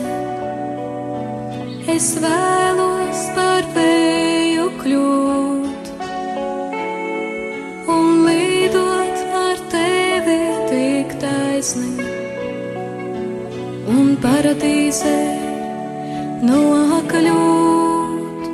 Es 1.93 2.09
vēlos 2.25 3.23
par 3.37 3.69
vēju 3.77 4.67
kļūt 4.81 5.93
un 7.93 8.25
lidot 8.25 9.23
ar 9.45 9.65
tevi 9.77 10.41
tik 10.73 11.19
taisnīgi 11.21 12.06
paradīzē 14.23 15.17
nokļūt. 16.47 18.47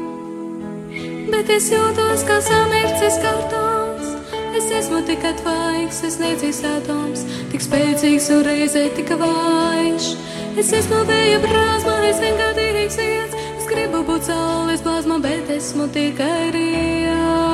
Bet 1.31 1.51
es 1.55 1.69
jūtos 1.71 2.25
kā 2.27 2.37
samircis 2.43 3.19
kartons, 3.23 4.11
es 4.57 4.67
esmu 4.81 4.99
tik 5.07 5.23
atvaigs, 5.31 6.03
es 6.09 6.19
necīs 6.21 6.61
atoms, 6.67 7.23
tik 7.53 7.63
spēcīgs 7.65 8.29
un 8.35 8.43
reizē 8.47 8.85
tik 8.97 9.15
vājš. 9.23 10.11
Es 10.59 10.75
esmu 10.81 11.01
vēja 11.09 11.39
brāzma, 11.47 11.97
es 12.11 12.21
vienkārtīgs 12.21 12.99
iets, 13.07 13.41
es 13.57 13.65
gribu 13.71 14.03
būt 14.09 14.29
saules 14.29 14.85
plazma, 14.85 15.21
bet 15.23 15.49
esmu 15.57 15.89
tikai 15.95 16.51
riels. 16.53 17.52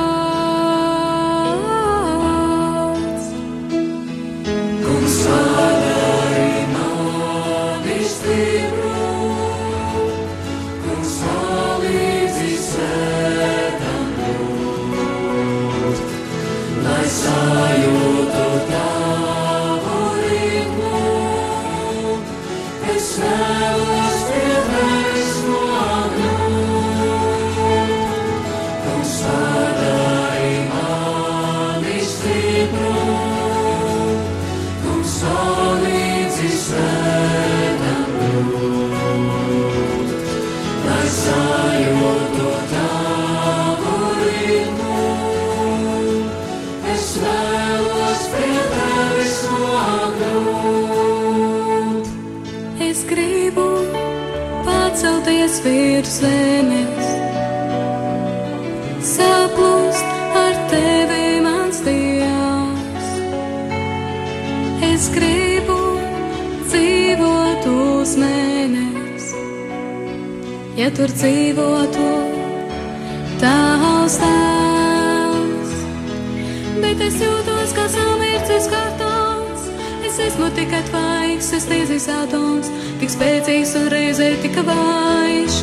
Spēcīgs 83.20 83.72
un 83.76 83.88
reizē 83.92 84.28
tik 84.40 84.54
vājš. 84.64 85.58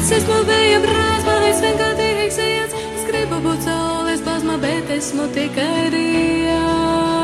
Es 0.00 0.12
esmu 0.16 0.38
vēja 0.48 0.78
brāzma, 0.80 1.34
es 1.50 1.60
vienkārtīgs 1.60 2.38
iets, 2.40 2.78
es 2.96 3.04
gribu 3.10 3.42
būt 3.44 3.66
saules 3.68 4.24
bazma, 4.24 4.56
bet 4.62 4.96
esmu 4.96 5.28
tikai 5.36 5.90
rīja. 5.92 7.21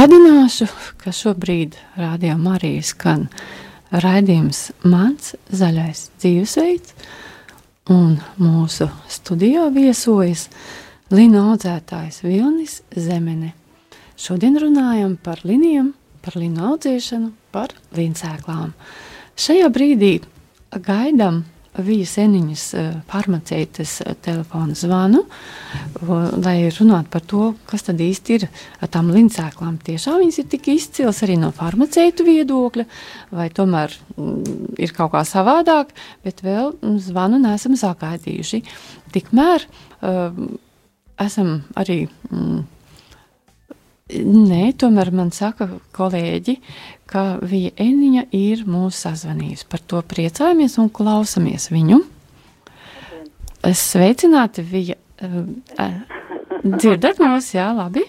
Atgādināšu, 0.00 0.64
ka 0.96 1.10
šobrīd 1.12 1.74
rādījumā 2.00 2.54
arī 2.56 2.70
skan 2.80 3.26
raidījums 3.92 4.70
Mans 4.88 5.34
zaļais 5.52 6.06
dzīvesveids, 6.22 6.94
un 7.92 8.14
mūsu 8.40 8.86
studijā 9.12 9.66
viesojas 9.74 10.46
Lina 11.12 11.42
audzētājs 11.50 12.22
Vilnis 12.24 12.78
Zemene. 12.96 13.52
Šodien 14.16 14.56
runājam 14.62 15.18
par 15.20 15.44
linijām, 15.44 15.92
par 16.24 16.40
linu 16.40 16.70
audzēšanu, 16.70 17.34
par 17.52 17.76
līnsēklām. 17.92 18.72
Šajā 19.36 19.68
brīdī 19.68 20.14
gaidām 20.80 21.42
Vija 21.84 22.06
Seniņas 22.08 22.64
eh, 22.78 22.88
farmaceitas 23.10 23.96
eh, 24.04 24.14
telefona 24.24 24.76
zvanu, 24.78 25.22
lai 26.40 26.56
runātu 26.74 27.12
par 27.12 27.24
to, 27.32 27.42
kas 27.70 27.86
tad 27.86 28.00
īsti 28.02 28.36
ir 28.38 28.46
ar 28.80 28.90
tām 28.92 29.12
lincēklām. 29.14 29.78
Tiešām 29.86 30.20
viņas 30.22 30.40
ir 30.42 30.48
tik 30.54 30.70
izcils 30.72 31.22
arī 31.26 31.36
no 31.40 31.52
farmaceitu 31.56 32.26
viedokļa, 32.28 32.86
vai 33.36 33.50
tomēr 33.54 33.94
mm, 34.16 34.74
ir 34.82 34.96
kaut 34.96 35.14
kā 35.14 35.22
savādāk, 35.28 35.94
bet 36.26 36.42
vēl 36.46 36.74
mm, 36.74 36.98
zvanu 37.10 37.40
nesam 37.42 37.78
sagaidījuši. 37.78 38.64
Tikmēr 39.14 39.66
esam 41.20 41.56
arī. 41.78 42.04
Mm, 42.30 42.68
Nē, 44.10 44.72
tomēr 44.74 45.12
man 45.14 45.28
saka 45.30 45.68
kolēģi, 45.94 46.56
ka 47.10 47.24
viņa 47.42 47.74
Eniņa 47.80 48.24
ir 48.36 48.64
mūsu 48.70 49.04
sazvanījusi. 49.06 49.66
Par 49.70 49.82
to 49.90 50.02
priecājamies 50.12 50.78
un 50.82 50.90
klausamies 50.94 51.70
viņu. 51.72 52.00
Sveicināti, 53.76 54.64
viņa 54.64 54.96
uh, 55.26 56.16
dzirdat 56.64 57.20
mūs, 57.20 57.52
jā, 57.56 57.68
labi? 57.76 58.06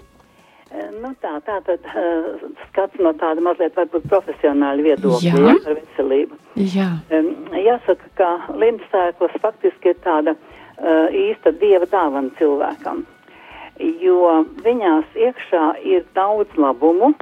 Nu 1.02 1.12
tā, 1.20 1.34
tā 1.44 1.58
tad 1.66 1.88
uh, 1.92 2.46
skats 2.70 3.02
no 3.04 3.12
tāda 3.20 3.44
mazliet 3.44 3.76
varbūt 3.76 4.06
profesionāla 4.12 4.86
viedokļa 4.86 5.34
ja, 5.34 5.56
par 5.66 5.80
veselību. 5.80 6.38
Jā. 6.72 6.92
Um, 7.12 7.34
jāsaka, 7.58 8.12
ka 8.20 8.30
limsēklas 8.54 9.36
faktiski 9.44 9.92
ir 9.92 10.00
tāda 10.06 10.38
uh, 10.38 11.10
īsta 11.12 11.52
dieva 11.60 11.90
dāvana 11.92 12.32
cilvēkam 12.40 13.04
jo 14.02 14.46
viņās 14.64 15.18
iekšā 15.18 15.66
ir 15.88 16.06
daudz 16.16 16.54
labumu, 16.60 17.14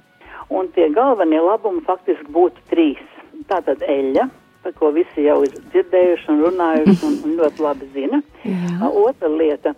un 0.50 0.70
tie 0.76 0.90
galvenie 0.94 1.42
labumi 1.44 1.84
faktiski 1.88 2.32
būtu 2.34 2.66
trīs. 2.72 3.02
Tātad 3.50 3.82
eļļa, 3.86 4.28
par 4.64 4.74
ko 4.78 4.92
visi 4.94 5.26
jau 5.26 5.40
ir 5.46 5.54
dzirdējuši 5.72 6.32
un 6.34 6.42
runājuši 6.46 7.06
un, 7.08 7.16
un 7.26 7.38
ļoti 7.40 7.64
labi 7.66 7.88
zina. 7.94 8.22
Jā. 8.44 8.90
Otra 8.90 9.32
lieta, 9.32 9.74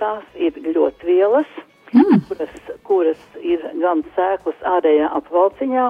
tās 0.00 0.24
ir 0.34 0.56
gļotvielas, 0.64 1.50
mm. 1.92 2.24
kuras, 2.30 2.56
kuras 2.88 3.28
ir 3.42 3.66
gan 3.82 4.02
sēklas 4.16 4.66
ārējā 4.76 5.10
apvalciņā 5.20 5.86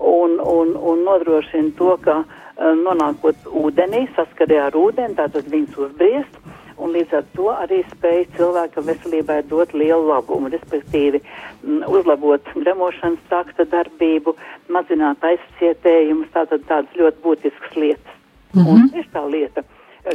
un, 0.00 0.38
un, 0.38 0.76
un 0.76 1.02
nodrošina 1.08 1.74
to, 1.78 1.96
ka 2.04 2.22
nonākot 2.60 3.46
ūdenī, 3.56 4.04
saskarē 4.16 4.66
ar 4.66 4.76
ūdeni, 4.76 5.16
tātad 5.16 5.48
viņas 5.48 5.78
uzbriest 5.86 6.40
un 6.80 6.94
līdz 6.96 7.16
ar 7.18 7.26
to 7.36 7.48
arī 7.52 7.80
spēj 7.90 8.22
cilvēka 8.36 8.84
veselībai 8.86 9.40
dot 9.50 9.74
lielu 9.76 10.06
labumu, 10.08 10.50
respektīvi 10.52 11.20
m, 11.20 11.82
uzlabot 11.88 12.46
gremošanas 12.54 13.20
trakta 13.28 13.66
darbību, 13.74 14.36
mazināt 14.68 15.24
aizcietējumus, 15.32 16.32
tātad 16.34 16.64
tādas 16.70 16.96
ļoti 16.96 17.22
būtiskas 17.24 17.76
lietas. 17.76 18.16
Mm 18.54 18.62
-hmm. 18.62 18.72
Un 18.72 18.90
trešā 18.94 19.24
lieta, 19.30 19.62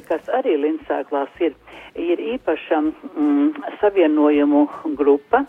kas 0.09 0.29
arī 0.39 0.57
linsēklās 0.59 1.29
ir, 1.39 1.53
ir 1.95 2.19
īpaša 2.19 2.81
mm, 2.81 3.53
savienojumu 3.81 4.67
grupa, 4.97 5.45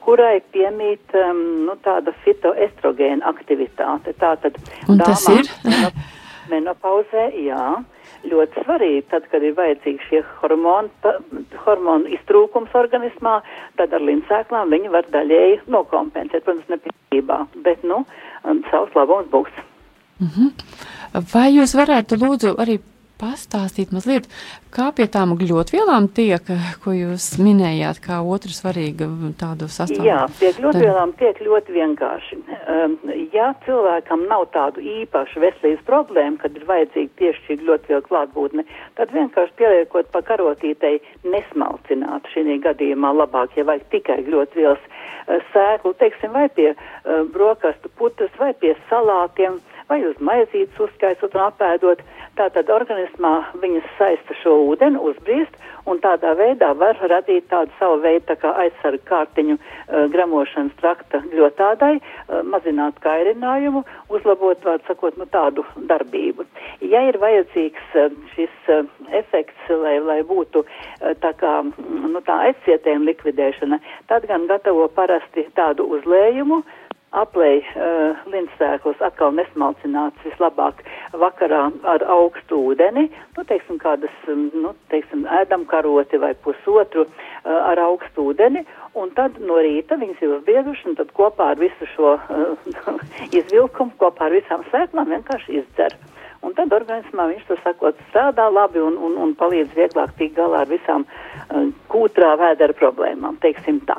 kurai 0.00 0.40
piemīt 0.52 1.14
um, 1.14 1.66
nu, 1.66 1.76
tāda 1.84 2.12
fitoestrogēna 2.24 3.24
aktivitāte. 3.24 4.12
Tātad, 4.18 4.58
Un 4.88 4.98
tas 4.98 5.24
dāmā, 5.26 5.40
ir? 5.40 5.92
menopauzē, 6.50 7.30
jā 7.46 7.84
ļoti 8.28 8.64
svarīgi. 8.64 9.02
Tad, 9.10 9.26
kad 9.32 9.42
ir 9.42 9.56
vajadzīgi 9.56 10.06
šie 10.08 10.22
hormoni, 10.40 10.90
hormonu 11.64 12.10
iztrūkums 12.16 12.74
organismā, 12.76 13.40
tad 13.80 13.94
ar 13.96 14.04
linsēklām 14.04 14.70
viņi 14.74 14.92
var 14.92 15.08
daļēji 15.14 15.60
nokompensēt, 15.72 16.44
protams, 16.44 16.68
nepilnībā, 16.68 17.40
bet, 17.64 17.84
nu, 17.84 18.04
savs 18.70 18.96
labums 18.98 19.30
būs. 19.32 19.52
Mm 20.20 20.30
-hmm. 20.36 20.50
Vai 21.34 21.48
jūs 21.56 21.74
varētu 21.74 22.20
lūdzu 22.20 22.56
arī 22.60 22.78
pastāstīt 23.20 23.92
mazliet, 23.94 24.26
kā 24.74 24.88
pie 24.96 25.06
tām 25.12 25.34
gļotvielām 25.38 26.08
tiek, 26.16 26.46
ko 26.82 26.94
jūs 26.96 27.34
minējāt, 27.42 28.00
kā 28.04 28.20
otru 28.24 28.52
svarīgu 28.54 29.08
tādu 29.40 29.68
sastāvu? 29.70 30.06
Jā, 30.08 30.24
pie 30.40 30.52
gļotvielām 30.56 31.14
tiek 31.20 31.40
ļoti 31.44 31.76
vienkārši. 31.76 32.40
Um, 32.70 32.96
ja 33.34 33.50
cilvēkam 33.66 34.24
nav 34.30 34.48
tādu 34.54 34.82
īpašu 34.84 35.42
veselības 35.44 35.86
problēmu, 35.88 36.40
kad 36.42 36.56
ir 36.56 36.66
vajadzīgi 36.68 37.12
piešķirt 37.20 37.64
gļotvielu 37.66 38.06
klātbūtne, 38.08 38.66
tad 38.98 39.14
vienkārši 39.14 39.56
pieliekot 39.60 40.10
pa 40.14 40.24
karotītei 40.26 40.98
nesmalcināt 41.28 42.28
šī 42.32 42.60
gadījumā 42.64 43.12
labāk, 43.20 43.56
ja 43.58 43.66
vajag 43.68 43.86
tikai 43.92 44.20
gļotvielas 44.26 44.80
uh, 44.80 45.40
sēklu, 45.52 45.94
teiksim, 46.00 46.32
vai 46.34 46.48
pie 46.54 46.72
uh, 46.72 47.26
brokastu 47.32 47.90
putas, 47.98 48.32
vai 48.40 48.52
pie 48.58 48.74
salātiem, 48.88 49.60
vai 49.90 50.00
uz 50.06 50.18
maizītes 50.22 50.78
uzskaisot 50.80 51.34
un 51.34 51.46
apēdot. 51.48 52.02
Tātad 52.38 52.70
organismā 52.72 53.32
viņas 53.60 53.88
saista 53.98 54.36
šo 54.40 54.54
ūdeni, 54.70 55.00
uzbriest, 55.10 55.56
un 55.90 55.98
tādā 56.00 56.32
veidā 56.38 56.70
var 56.78 56.98
radīt 57.10 57.48
tādu 57.50 57.74
savu 57.78 57.98
veidu 58.04 58.22
tā 58.28 58.36
kā 58.40 58.52
aizsargu 58.62 59.02
kārtiņu 59.08 59.56
uh, 59.58 60.06
gramošanas 60.12 60.76
trakta 60.80 61.20
ļotādai, 61.34 61.96
uh, 61.98 62.40
mazināt 62.46 63.00
kairinājumu, 63.04 63.82
uzlabot, 64.14 64.62
var 64.64 64.80
sakot, 64.86 65.18
nu 65.20 65.26
tādu 65.32 65.66
darbību. 65.90 66.46
Ja 66.86 67.02
ir 67.08 67.18
vajadzīgs 67.20 67.96
uh, 67.98 68.14
šis 68.36 68.70
uh, 68.72 68.86
efekts, 69.22 69.66
lai, 69.82 69.98
lai 70.04 70.20
būtu 70.26 70.62
uh, 70.64 71.10
tā 71.24 71.34
kā, 71.40 71.56
mm, 71.66 72.12
nu 72.14 72.22
tā 72.26 72.38
aizcietējuma 72.50 73.10
likvidēšana, 73.10 73.80
tad 74.12 74.28
gan 74.30 74.46
gatavo 74.50 74.86
parasti 74.94 75.48
tādu 75.58 75.88
uzlējumu, 75.98 76.62
aplēj 77.16 77.58
uh, 77.58 78.18
lindsēklas 78.30 79.00
atkal 79.02 79.32
nesmalcināts 79.34 80.22
vislabāk 80.26 80.82
vakarā 81.18 81.62
ar 81.90 82.04
augstu 82.06 82.60
ūdeni, 82.70 83.08
nu, 83.36 83.44
teiksim, 83.48 83.80
kādas, 83.82 84.12
um, 84.30 84.46
nu, 84.54 84.74
teiksim, 84.92 85.24
ēdam 85.40 85.66
karoti 85.70 86.20
vai 86.22 86.32
pusotru 86.44 87.06
uh, 87.06 87.10
ar 87.72 87.82
augstu 87.82 88.28
ūdeni, 88.30 88.62
un 88.94 89.10
tad 89.16 89.40
no 89.42 89.58
rīta 89.58 89.98
viņas 89.98 90.22
ir 90.22 90.36
uzbieduši, 90.36 90.86
un 90.92 91.00
tad 91.00 91.10
kopā 91.16 91.50
ar 91.54 91.60
visu 91.62 91.88
šo 91.96 92.14
uh, 92.14 92.70
izvilkumu, 93.40 93.96
kopā 93.98 94.28
ar 94.28 94.38
visām 94.38 94.62
sēklām 94.70 95.10
vienkārši 95.10 95.60
izdzer. 95.64 95.98
Un 96.46 96.54
tad 96.56 96.72
organismā 96.72 97.26
viņš, 97.34 97.42
tā 97.50 97.58
sakot, 97.66 97.98
strādā 98.08 98.46
labi 98.48 98.80
un, 98.80 98.94
un, 98.96 99.18
un 99.20 99.34
palīdz 99.36 99.74
vieglāk 99.76 100.14
tikt 100.16 100.38
galā 100.38 100.62
ar 100.62 100.70
visām 100.70 101.04
uh, 101.04 101.68
kūtrā 101.90 102.36
vēdera 102.40 102.78
problēmām, 102.78 103.42
teiksim 103.42 103.82
tā. 103.90 103.98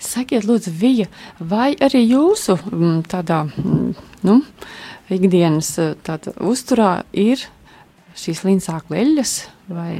Sakiet, 0.00 0.46
lūdzu, 0.48 0.72
Vija, 0.80 1.06
vai 1.38 1.74
arī 1.76 2.00
jūsu 2.08 2.56
mm, 2.56 3.00
tādā, 3.12 3.42
mm, 3.52 3.90
nu, 4.24 4.40
ikdienas 5.12 5.74
eh, 5.78 5.94
tāda 6.06 6.32
uzturā 6.40 7.02
ir 7.12 7.42
šīs 8.16 8.40
līnsāku 8.46 8.94
leļas 8.96 9.34
vai? 9.70 9.98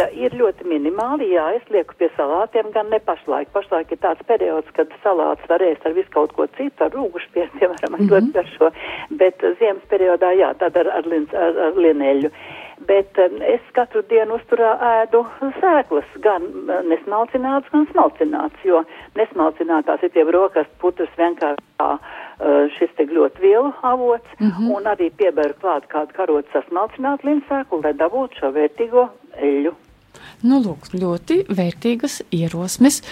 Eļļa 0.00 0.08
ir 0.16 0.36
ļoti 0.38 0.66
minimāli, 0.68 1.30
jā, 1.34 1.44
es 1.58 1.66
lieku 1.72 1.96
pie 2.00 2.08
salātiem, 2.16 2.70
gan 2.74 2.88
ne 2.92 3.00
pašlaik. 3.04 3.50
Pašlaik 3.54 3.92
ir 3.94 4.00
tāds 4.02 4.24
periods, 4.28 4.70
kad 4.76 4.92
salāts 5.04 5.44
var 5.50 5.64
ēst 5.64 5.84
ar 5.86 5.96
visu 5.96 6.10
kaut 6.14 6.32
ko 6.36 6.48
citu, 6.56 6.86
ar 6.86 6.94
rūgušpiem, 6.96 7.52
piemēram, 7.60 7.94
ar 7.94 8.00
mm 8.00 8.08
-hmm. 8.08 8.32
garšo, 8.34 8.72
bet 9.20 9.44
ziemas 9.60 9.84
periodā, 9.92 10.32
jā, 10.40 10.54
tad 10.58 10.76
ar, 10.76 10.90
ar, 11.00 11.06
lins, 11.06 11.34
ar, 11.34 11.62
ar 11.68 11.78
lieneļu. 11.84 12.32
Bet 12.86 13.18
um, 13.18 13.40
es 13.42 13.64
katru 13.74 14.04
dienu 14.10 14.36
uzturā 14.38 14.70
ēdu 15.02 15.24
sēklas, 15.58 16.06
gan 16.22 16.44
nesmalcinātas, 16.86 17.70
gan 17.72 17.88
smalcinātas, 17.90 18.62
jo 18.64 18.84
nesmalcinātās 19.18 20.04
ir 20.06 20.12
tie 20.14 20.24
brokastu 20.28 20.78
putras 20.82 21.10
vienkārši 21.18 21.64
kā 21.80 21.90
uh, 21.98 22.70
šis 22.76 22.94
te 22.96 23.08
ļoti 23.10 23.42
vielu 23.42 23.72
avots, 23.82 24.30
mm 24.38 24.50
-hmm. 24.50 24.70
un 24.76 24.86
arī 24.94 25.10
pieberu 25.10 25.54
klāt 25.62 25.90
kādu 25.90 26.14
karotu 26.14 26.48
sasmalcinātu 26.52 27.26
linsēklu, 27.26 27.82
lai 27.82 27.94
dabūtu 27.94 28.40
šo 28.40 28.52
vērtīgo 28.54 29.08
eļu. 29.36 29.74
Nu, 30.42 30.60
lūk, 30.62 30.92
ļoti 30.94 31.40
vērtīgas 31.50 32.20
ierosmes. 32.34 33.02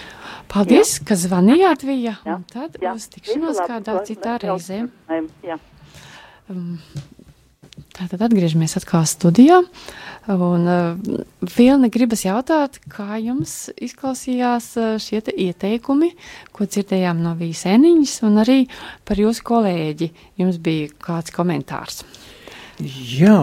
Paldies, 0.53 0.99
jā. 1.01 1.07
ka 1.09 1.15
zvanījāt, 1.19 1.83
Vija. 1.83 2.15
Tad 2.53 2.79
jā. 2.83 2.95
uz 2.95 3.09
tikšanos 3.11 3.59
kādā 3.67 3.99
citā 4.07 4.39
reizē. 4.43 4.85
Jā. 5.43 5.59
Um, 6.49 6.79
Tātad 7.97 8.27
atgriežamies 8.27 8.77
atkal 8.77 9.07
studijā. 9.09 9.63
Un 10.29 10.67
uh, 10.69 11.21
Vilni 11.55 11.89
gribas 11.93 12.27
jautāt, 12.27 12.77
kā 12.93 13.17
jums 13.23 13.71
izklausījās 13.73 14.69
uh, 14.77 14.91
šie 15.01 15.23
ieteikumi, 15.33 16.11
ko 16.53 16.69
dzirdējām 16.69 17.23
no 17.25 17.33
Vīsēniņas, 17.39 18.19
un 18.29 18.43
arī 18.43 18.59
par 19.09 19.23
jūsu 19.23 19.47
kolēģi. 19.49 20.11
Jums 20.43 20.61
bija 20.61 20.93
kāds 21.07 21.33
komentārs? 21.33 22.03
Jā, 22.85 23.41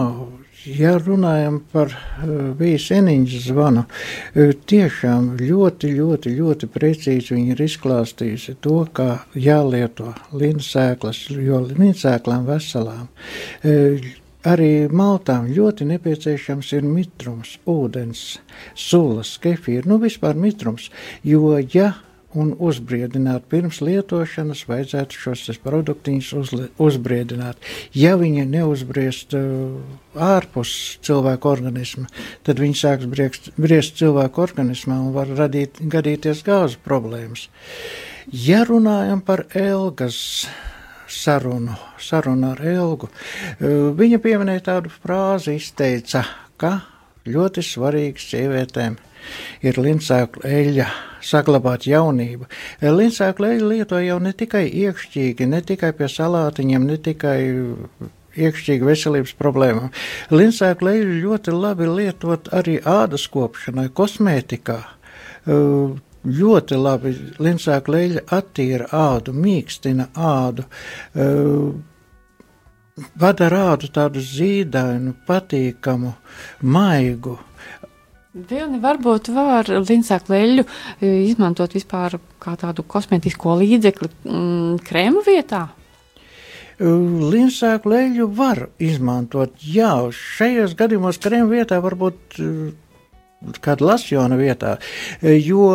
ja 0.70 0.96
runājam 1.02 1.58
par 1.74 1.90
uh, 1.90 2.34
Vīsēniņas 2.60 3.48
zvanu, 3.48 3.88
tiešām 4.70 5.32
ļoti, 5.40 5.96
ļoti, 5.98 6.34
ļoti 6.38 6.68
precīzi 6.76 7.34
viņi 7.34 7.56
ir 7.56 7.64
izklāstījusi 7.66 8.60
to, 8.62 8.84
kā 8.94 9.24
jālieto 9.34 10.14
linsēklas, 10.30 11.26
jo 11.32 11.64
linsēklām 11.72 12.46
veselām. 12.46 13.08
Uh, 14.44 14.44
Arī 14.44 14.90
maltām 14.92 15.46
ļoti 15.56 15.86
nepieciešams 15.88 16.74
ir 16.76 16.84
mitrums, 16.84 17.54
ūdens, 17.64 18.34
sulas, 18.76 19.38
kefīra, 19.40 19.88
nu 19.88 19.96
vispār 20.02 20.36
mitrums, 20.36 20.90
jo 21.24 21.54
ja 21.72 21.94
un 22.36 22.50
uzbriedināt 22.60 23.46
pirms 23.48 23.78
lietošanas, 23.80 24.66
vajadzētu 24.68 25.20
šos 25.22 25.60
produktiņus 25.64 26.28
uzli, 26.36 26.66
uzbriedināt. 26.82 27.56
Ja 27.96 28.18
viņi 28.20 28.44
neuzbriest 28.50 29.32
uh, 29.38 29.80
ārpus 30.12 30.74
cilvēka 31.06 31.48
organisma, 31.48 32.10
tad 32.44 32.60
viņi 32.60 32.76
sāks 32.82 33.08
briekst, 33.08 33.48
briest 33.56 33.96
cilvēku 34.02 34.44
organismā 34.44 34.98
un 35.06 35.14
var 35.16 35.32
radīt, 35.32 35.80
gadīties 35.80 36.44
gāzu 36.44 36.82
problēmas. 36.84 37.48
Ja 38.28 38.66
runājam 38.68 39.24
par 39.24 39.46
elgas 39.56 40.20
sarunu, 41.14 41.76
sarunu 42.00 42.52
ar 42.52 42.62
Elgu. 42.74 43.10
Viņa 43.98 44.20
pieminēja 44.24 44.66
tādu 44.70 44.92
frāzi, 44.92 45.56
izteica, 45.60 46.24
ka 46.60 46.76
ļoti 47.28 47.64
svarīgs 47.64 48.28
sievietēm 48.32 48.98
ir 49.64 49.78
lincēkla 49.80 50.50
eļļa 50.50 50.88
saglabāt 51.24 51.86
jaunību. 51.88 52.48
Lincēkla 52.84 53.54
eļļa 53.54 53.70
lieto 53.70 54.00
jau 54.02 54.18
ne 54.20 54.34
tikai 54.36 54.66
iekšķīgi, 54.68 55.48
ne 55.48 55.62
tikai 55.64 55.94
pie 55.96 56.10
salātiņiem, 56.12 56.84
ne 56.90 56.98
tikai 57.00 57.38
iekšķīgi 58.34 58.88
veselības 58.88 59.34
problēmām. 59.38 59.92
Lincēkla 60.34 60.96
eļļu 60.98 61.20
ļoti 61.22 61.54
labi 61.54 61.88
lietot 61.88 62.50
arī 62.52 62.80
ādas 62.82 63.28
kopšanai, 63.32 63.88
kosmētikā 63.94 64.80
ļoti 66.24 66.78
labi 66.80 67.14
linsāka 67.42 67.92
leļa 67.92 68.24
attīra 68.34 68.88
ādu, 68.96 69.34
mīkstina 69.36 70.08
ādu, 70.14 70.64
padara 73.20 73.64
ādu 73.74 73.90
tādu 73.92 74.22
zīdainu, 74.24 75.14
patīkamu, 75.28 76.14
maigu. 76.62 77.38
Vilni 78.34 78.80
varbūt 78.82 79.30
var 79.30 79.68
linsāku 79.70 80.32
leļu 80.34 80.64
izmantot 81.06 81.74
vispār 81.76 82.16
kā 82.42 82.56
tādu 82.58 82.82
kosmetisko 82.82 83.54
līdzekli 83.60 84.10
mm, 84.10 84.80
krēmu 84.88 85.22
vietā? 85.26 85.68
Linsāku 86.82 87.92
leļu 87.92 88.26
var 88.34 88.64
izmantot, 88.82 89.54
jā, 89.62 89.92
šajos 90.10 90.74
gadījumos 90.74 91.20
krēmu 91.22 91.52
vietā 91.52 91.78
varbūt 91.84 92.40
kāda 93.64 93.92
lasjona 93.92 94.38
vietā, 94.40 94.76
jo 95.22 95.68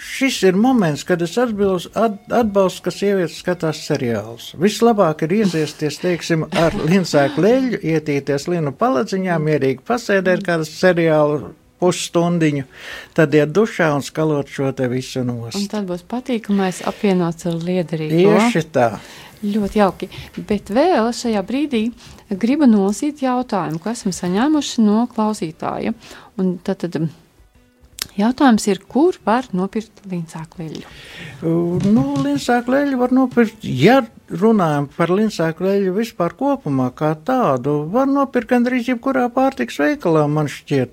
šis 0.00 0.42
ir 0.48 0.56
moments, 0.56 1.04
kad 1.04 1.22
es 1.22 1.36
atbilstu, 1.38 1.92
atbalstu, 2.32 2.84
ka 2.86 2.92
sievietes 2.94 3.38
skatās 3.42 3.82
seriālus. 3.84 4.50
Vislabāk 4.60 5.26
ir 5.26 5.34
iesaisties, 5.42 6.00
teiksim, 6.00 6.46
ar 6.56 6.76
linsēku 6.78 7.44
leļu, 7.44 7.80
ietīties 7.94 8.48
linu 8.48 8.72
paladziņā, 8.76 9.38
mierīgi 9.44 9.84
pasēdēt 9.86 10.44
kādu 10.46 10.68
seriālu 10.68 11.54
pusstundiņu, 11.80 12.66
tad 13.16 13.34
iet 13.36 13.52
dušā 13.56 13.90
un 13.96 14.04
skalot 14.04 14.52
šo 14.52 14.72
te 14.76 14.88
visu 14.92 15.24
nost. 15.24 15.56
Un 15.56 15.68
tad 15.72 15.88
būs 15.88 16.04
patīkamais 16.08 16.82
apvienots 16.88 17.48
ar 17.48 17.56
liederīgo. 17.56 18.36
Tieši 18.36 18.64
tā. 18.74 18.92
Ļoti 19.40 19.80
jauki. 19.80 20.10
Bet 20.48 20.68
vēl 20.76 21.08
šajā 21.16 21.40
brīdī 21.48 21.86
gribu 22.30 22.68
nosīt 22.70 23.24
jautājumu, 23.24 23.80
ko 23.82 23.90
esam 23.94 24.14
saņēmuši 24.14 24.84
no 24.84 25.04
klausītāja. 25.10 25.94
Un 26.40 26.56
tad, 26.64 26.84
tad 26.84 26.96
Jautājums 28.18 28.64
ir, 28.66 28.80
kur 28.90 29.14
var 29.24 29.46
nopirkt 29.54 30.02
līnsāku 30.10 30.64
leļu? 30.64 30.80
Nu, 31.86 32.02
līnsāku 32.18 32.72
leļu 32.74 32.98
var 32.98 33.12
nopirkt, 33.14 33.62
ja 33.62 34.00
runājam 34.30 34.88
par 34.96 35.12
līnsāku 35.14 35.64
leļu 35.64 35.92
vispār 35.94 36.34
kopumā 36.38 36.88
kā 36.96 37.12
tādu, 37.26 37.76
var 37.92 38.08
nopirkt 38.10 38.50
gandrīz 38.50 38.90
jebkurā 38.90 39.28
pārtiks 39.34 39.78
veikalā, 39.80 40.24
man 40.30 40.50
šķiet. 40.50 40.92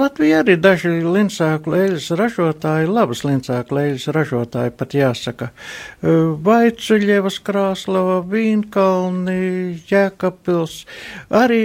Latvija 0.00 0.42
arī 0.44 0.56
daži 0.62 0.92
līnsāku 1.02 1.74
leļas 1.74 2.10
ražotāji, 2.18 2.90
labas 2.90 3.24
līnsāku 3.26 3.78
leļas 3.78 4.06
ražotāji 4.14 4.74
pat 4.78 4.94
jāsaka. 4.94 5.50
Vaicuļievas 6.50 7.40
Krāslava, 7.46 8.20
Vīnkalni, 8.30 9.80
Jēkapils, 9.90 10.84
arī 11.42 11.64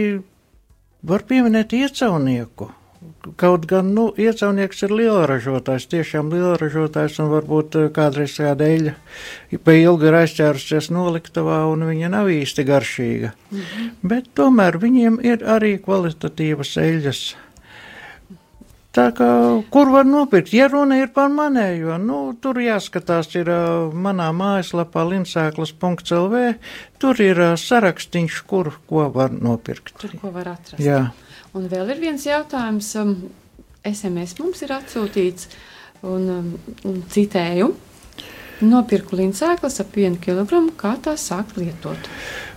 var 1.06 1.26
pieminēt 1.30 1.78
iecaunieku. 1.78 2.72
Kaut 3.42 3.66
gan, 3.70 3.88
nu, 3.98 4.10
iecaunieks 4.22 4.84
ir 4.86 4.92
lielražotājs, 4.94 5.88
tiešām 5.90 6.30
lielražotājs, 6.34 7.18
un 7.24 7.32
varbūt 7.32 7.78
eh, 7.80 7.88
kādreiz 7.96 8.36
kāda 8.38 8.68
eļļa 8.70 8.94
pa 9.66 9.76
ilgi 9.80 10.10
ir 10.10 10.18
aizķērusies 10.20 10.92
noliktavā, 10.94 11.64
un 11.72 11.88
viņa 11.90 12.12
nav 12.14 12.30
īsti 12.30 12.68
garšīga. 12.68 13.32
-hmm. 13.52 13.90
Bet 14.04 14.30
tomēr 14.38 14.78
viņiem 14.82 15.18
ir 15.26 15.46
arī 15.58 15.78
kvalitatīvas 15.82 16.78
eļļas. 16.78 17.24
Tā 18.96 19.10
kā, 19.12 19.28
kur 19.74 19.90
var 19.92 20.08
nopirkt? 20.08 20.54
Ja 20.56 20.70
runa 20.72 21.02
ir 21.02 21.10
par 21.16 21.28
manējo, 21.34 21.98
nu, 22.00 22.20
tur 22.40 22.62
jāskatās 22.64 23.34
ir 23.36 23.50
manā 23.92 24.30
mājaslapā 24.32 25.04
linsēklas.lv, 25.10 26.44
tur 27.04 27.20
ir 27.24 27.42
ā, 27.44 27.50
sarakstīns, 27.60 28.40
kur 28.48 28.72
ko 28.88 29.10
var 29.12 29.36
nopirkt. 29.36 29.98
Tur, 30.00 30.16
ko 30.22 30.32
var 30.36 30.54
atrast. 30.54 30.80
Jā. 30.80 31.10
Un 31.56 31.68
vēl 31.72 31.92
ir 31.92 32.00
viens 32.06 32.24
jautājums. 32.28 32.94
Um, 33.00 33.18
SMS 33.86 34.40
mums 34.40 34.64
ir 34.66 34.72
atsūtīts, 34.74 35.50
un, 36.08 36.30
um, 36.32 36.48
un 36.88 37.04
citēju. 37.12 37.74
Nopirku 38.66 39.20
līntsēklas 39.20 39.82
ap 39.84 39.96
vienu 40.00 40.18
kilogramu, 40.24 40.72
kā 40.80 40.96
tās 41.04 41.28
sākt 41.30 41.60
lietot. 41.60 42.10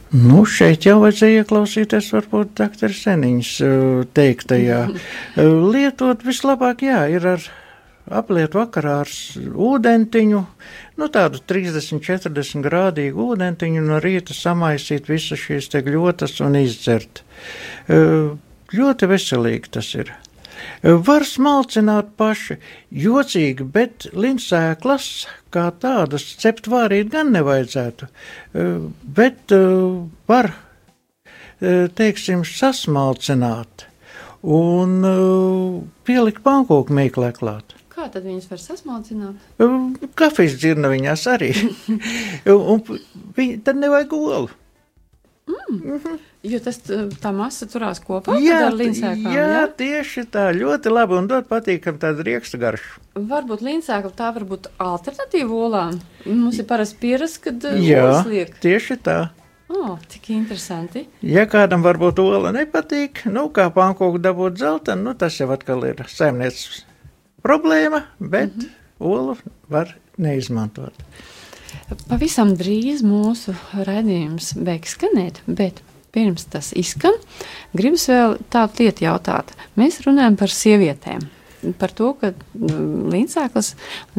Nu, 0.09 0.43
šeit 0.49 0.87
jau 0.89 0.99
vajadzēja 1.03 1.43
ieklausīties, 1.43 2.11
varbūt 2.17 2.55
doktora 2.57 2.97
Seniņas 2.97 3.51
ā, 3.61 3.71
teiktajā. 4.17 4.83
Ā, 4.89 5.45
Lietot 5.45 6.25
vislabāk, 6.25 6.87
jā, 6.87 7.03
ir 7.13 7.27
ar 7.35 7.49
apliet 8.09 8.57
vakarā 8.57 9.03
ar 9.03 9.13
ūdentiņu, 9.69 10.43
nu 10.97 11.09
tādu 11.13 11.43
30-40 11.53 12.65
grādīgu 12.65 13.27
ūdentiņu, 13.35 13.85
no 13.85 14.01
rīta 14.01 14.33
samaisīt 14.33 15.13
visas 15.13 15.45
šīs 15.45 15.69
te 15.75 15.85
gļotas 15.85 16.39
un 16.47 16.57
izdzert. 16.63 17.25
Ā, 17.93 18.37
Ļoti 18.69 19.07
veselīgi 19.09 19.71
tas 19.73 19.87
ir. 19.97 20.11
Var 20.83 21.27
smalcināt 21.27 22.15
paši, 22.19 22.59
jocīgi, 22.95 23.67
bet 23.75 24.09
linsēklas 24.15 25.09
kā 25.55 25.69
tādas 25.81 26.25
cept 26.41 26.69
vārīt 26.71 27.13
gan 27.13 27.33
nevajadzētu. 27.35 28.09
Eh, 28.09 28.79
Bet 29.19 29.53
eh, 29.55 29.67
var, 30.29 30.53
eh, 31.61 31.89
teiksim, 31.89 32.45
sasmalcināt 32.45 33.87
un 34.43 35.01
pielikt 36.07 36.45
pankūku 36.45 36.95
mīklē 36.95 37.33
klāt. 37.35 37.75
Kā 37.91 38.07
tad 38.13 38.23
viņas 38.23 38.47
var 38.53 38.61
sasmalcināt? 38.63 39.49
Kafijas 40.15 40.55
dzirna 40.61 40.93
viņās 40.93 41.25
arī. 41.33 41.51
un 42.71 42.85
viņi, 43.35 43.59
tad 43.67 43.81
nevajag 43.83 44.15
olu. 44.15 44.53
Jo 46.49 46.59
tas 46.63 46.79
tā 46.85 47.31
masa 47.35 47.67
turās 47.71 47.99
kopā 48.05 48.37
Jā, 48.41 48.69
ar 48.69 48.77
līntsēklām. 48.79 49.33
jā, 49.35 49.63
tieši 49.79 50.25
tā, 50.33 50.49
ļoti 50.55 50.93
labi 50.93 51.17
un 51.19 51.27
dod 51.31 51.49
patīkam 51.51 51.99
tādu 52.01 52.25
riekstu 52.27 52.61
garšu. 52.63 53.01
Varbūt 53.17 53.65
līntsēkla 53.67 54.13
tā 54.17 54.31
var 54.37 54.47
būt 54.49 54.69
alternatīva 54.79 55.59
olām. 55.67 55.99
Mums 56.29 56.61
ir 56.61 56.69
parasti 56.69 57.01
pierasts, 57.03 57.43
kad 57.43 57.65
uh, 57.69 57.77
Jā, 57.83 58.23
liek. 58.29 58.55
tieši 58.63 58.99
tā. 59.03 59.19
O, 59.69 59.99
cik 60.09 60.31
interesanti. 60.33 61.05
Ja 61.21 61.45
kādam 61.51 61.83
varbūt 61.85 62.23
ola 62.23 62.53
nepatīk, 62.57 63.27
nu, 63.29 63.49
kā 63.53 63.67
pankūku 63.75 64.21
dabūt 64.25 64.57
zeltainu, 64.63 65.11
nu, 65.11 65.17
tas 65.19 65.37
jau 65.41 65.51
atkal 65.53 65.85
ir 65.91 66.01
saimnieces 66.09 66.87
problēma, 67.45 68.05
bet 68.19 68.55
mm 68.55 68.63
-hmm. 68.63 68.71
olu 69.01 69.37
var 69.69 69.97
neizmantot. 70.17 70.95
Pavisam 71.89 72.53
drīz 72.59 73.01
mūsu 73.07 73.55
raidījums 73.73 74.53
beigs 74.61 74.93
skanēt, 74.97 75.41
bet 75.47 75.81
pirms 76.13 76.45
tas 76.53 76.75
izskan, 76.77 77.17
gribas 77.77 78.09
vēl 78.11 78.37
tādu 78.53 78.85
lietu 78.85 79.07
jautāt. 79.07 79.55
Mēs 79.79 80.03
runājam 80.05 80.37
par 80.41 80.53
sievietēm. 80.53 81.27
Par 81.81 81.91
to, 81.91 82.13
ka 82.21 82.31
līdzsāklis, 82.55 83.73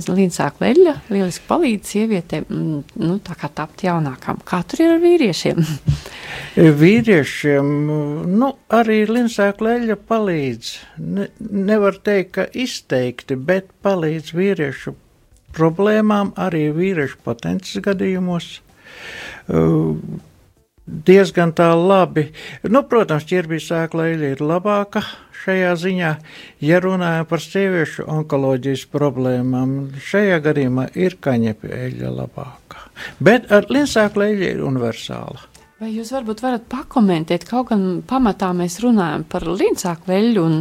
līdzsākla 0.10 0.72
eļļa 0.74 0.94
lieliski 1.08 1.46
palīdz 1.48 1.92
sievietēm 1.94 2.48
mm, 2.50 2.82
nu, 3.00 3.16
tā 3.24 3.38
kā 3.40 3.48
tapt 3.56 3.86
jaunākām. 3.86 4.42
Kā 4.50 4.60
tur 4.68 4.84
ir 4.84 4.96
ar 4.98 5.00
vīriešiem? 5.06 5.62
Vīriešiem 6.82 7.70
nu, 8.34 8.50
arī 8.76 9.06
linsēkla 9.08 9.78
eļļa 9.78 10.00
palīdz. 10.10 10.74
Ne, 11.06 11.30
nevar 11.40 12.02
teikt, 12.04 12.34
ka 12.36 12.50
izteikti, 12.52 13.40
bet 13.40 13.72
palīdz 13.86 14.36
vīriešu 14.36 14.98
problēmām, 15.56 16.34
arī 16.40 16.70
vīriešu 16.76 17.20
potences 17.26 17.82
gadījumos. 17.86 18.50
Uh, 19.50 19.98
diezgan 20.90 21.54
tā 21.56 21.70
labi. 21.78 22.30
Nu, 22.68 22.84
protams, 22.90 23.28
ķirbīs 23.30 23.70
sēkla 23.70 24.10
eļļa 24.14 24.32
ir 24.36 24.44
labāka 24.44 25.04
šajā 25.40 25.74
ziņā, 25.80 26.14
ja 26.66 26.80
runājam 26.84 27.28
par 27.30 27.44
sieviešu 27.44 28.08
onkoloģijas 28.12 28.86
problēmām. 28.92 29.78
Šajā 30.10 30.42
gadījumā 30.50 30.90
ir 31.00 31.16
kaņepja 31.24 31.84
eļļa 31.86 32.12
labāka. 32.18 32.84
Bet 33.24 33.48
ar 33.56 33.70
linsēkla 33.72 34.32
eļļa 34.34 34.52
ir 34.58 34.66
universāla. 34.68 35.49
Vai 35.80 35.94
jūs 35.96 36.10
varbūt 36.12 36.42
varat 36.44 36.66
pakomentēt, 36.68 37.46
kaut 37.48 37.70
gan 37.70 37.84
pamatā 38.04 38.50
mēs 38.52 38.82
runājam 38.84 39.22
par 39.32 39.46
līdzsāklu 39.48 40.12
eļļu 40.12 40.42
un 40.44 40.58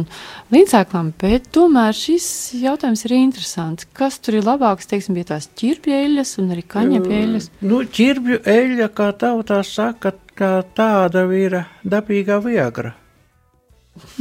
līdzsāklām, 0.55 1.09
bet 1.19 1.49
tomēr 1.57 1.91
šis 1.97 2.27
jautājums 2.55 3.03
ir 3.03 3.15
interesants. 3.17 3.89
Kas 3.99 4.15
tur 4.23 4.37
ir 4.39 4.47
labāks, 4.47 4.87
teiksim, 4.87 5.17
bija 5.19 5.33
tās 5.33 5.49
ķirpja 5.59 5.99
eļļas 6.05 6.31
un 6.39 6.53
arī 6.55 6.63
kaņepja 6.71 7.19
eļļas? 7.25 7.49
Nu, 7.67 7.81
ķirbju 7.99 8.39
eļļa, 8.53 8.87
kā 8.95 9.09
tautā 9.25 9.59
saka, 9.67 10.13
kā 10.39 10.53
tāda 10.79 11.25
ir 11.35 11.57
dabīgā 11.83 12.39
viagra. 12.47 12.93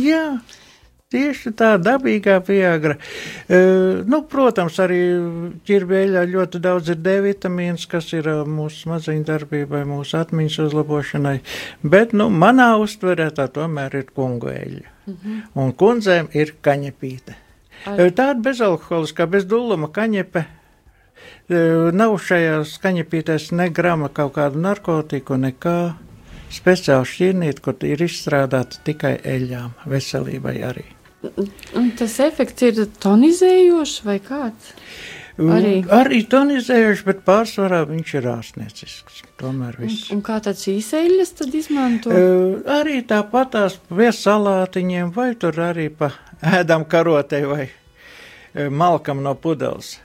Jā, 0.03 0.25
tieši 1.13 1.53
tā 1.57 1.71
dabīgā 1.81 2.39
viagra. 2.45 2.97
E, 3.49 3.59
nu, 4.05 4.21
protams, 4.29 4.77
arī 4.85 4.99
ķirbju 5.69 5.99
eļļā 6.03 6.25
ļoti 6.35 6.61
daudz 6.65 6.91
ir 6.93 6.99
D 7.01 7.15
vitamīns, 7.25 7.87
kas 7.89 8.11
ir 8.13 8.29
ā, 8.29 8.37
mūsu 8.45 8.85
smadzeņu 8.85 9.25
darbībai, 9.29 9.85
mūsu 9.89 10.19
atmiņas 10.21 10.59
uzlabošanai, 10.67 11.39
bet, 11.83 12.13
nu, 12.13 12.29
manā 12.29 12.75
uztverē 12.83 13.31
tā 13.39 13.49
tomēr 13.57 13.97
ir 14.03 14.11
kungu 14.13 14.53
eļļa. 14.53 14.95
Un 15.57 15.73
kundzēm 15.81 16.29
ir 16.37 16.53
kaņepīte. 16.63 17.37
Ar- 17.89 18.01
E, 18.05 18.11
Tāda 18.11 18.43
bezalkoholiskā, 18.45 19.25
bez 19.31 19.47
duluma 19.49 19.89
kaņepe. 19.89 20.45
E, 21.49 21.63
Nav 21.95 22.19
šajā 22.21 22.59
skaņepītēs 22.69 23.49
ne 23.57 23.71
grama 23.71 24.09
kaut 24.13 24.35
kādu 24.37 24.61
narkotiku, 24.61 25.39
nekā 25.41 25.95
speciāli 26.53 27.09
šķirnīt, 27.09 27.61
kur 27.65 27.75
ir 27.87 28.05
izstrādāta 28.05 28.83
tikai 28.85 29.17
eļļām, 29.25 29.73
veselībai 29.89 30.57
arī. 30.69 30.85
Un 31.79 31.89
tas 31.99 32.19
efekts 32.23 32.63
ir 32.63 32.85
tonizējošs 33.03 34.03
vai 34.07 34.19
kāds? 34.23 34.75
Arī. 35.39 35.49
Arī, 35.55 35.73
arī 35.95 36.19
tonizējuši, 36.27 37.05
bet 37.07 37.21
pārsvarā 37.27 37.85
viņš 37.87 38.15
ir 38.19 38.25
ārstniecisks. 38.33 39.21
Tomēr 39.39 39.77
Un, 39.79 39.85
viss. 39.87 40.09
un 40.11 40.23
kā 40.27 40.41
tad 40.43 40.59
šīs 40.59 40.89
eļļas 40.99 41.31
tad 41.39 41.55
izmanto? 41.55 42.11
Uh, 42.11 42.57
arī 42.75 43.01
tāpat 43.07 43.53
tās 43.55 43.77
pie 43.87 44.11
salātiņiem, 44.15 45.13
vai 45.15 45.29
tur 45.39 45.59
arī 45.63 45.87
pa 45.95 46.11
ēdam 46.43 46.87
karotei 46.91 47.45
vai 47.47 47.69
malkam 48.71 49.23
no 49.23 49.37
pudeles. 49.39 50.01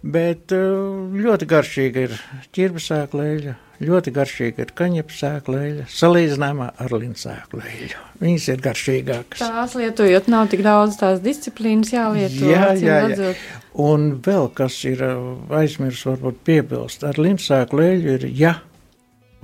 Bet 0.00 0.56
uh, 0.56 1.04
ļoti 1.12 1.48
garšīga 1.52 2.06
ir 2.08 2.16
ķirbsēkla 2.56 3.28
eļļa, 3.34 3.54
ļoti 3.82 4.12
garšīga 4.14 4.64
ir 4.64 4.70
kaņepsēkla 4.78 5.62
eļļa, 5.68 5.86
salīdzinājumā 5.92 6.68
ar 6.82 6.94
linsēkla 6.94 7.64
eļļu. 7.72 8.04
Viņas 8.22 8.46
ir 8.52 8.62
garšīgākas. 8.64 9.42
Tās 9.42 9.74
lietojot, 9.78 10.30
nav 10.32 10.48
tik 10.52 10.64
daudz 10.66 10.98
tās 11.00 11.20
disciplīnas 11.24 11.92
jālieto. 11.94 12.48
Jā, 12.50 12.72
jā, 12.74 13.00
jā. 13.14 13.32
Un 13.78 14.08
vēl 14.24 14.48
kas 14.58 14.80
ir 14.88 15.04
aizmirsts, 15.04 16.06
varbūt 16.08 16.40
piebilst, 16.48 17.04
ar 17.06 17.20
linsēklu 17.20 17.84
eļļu 17.84 18.16
ir, 18.16 18.26
ja 18.34 18.54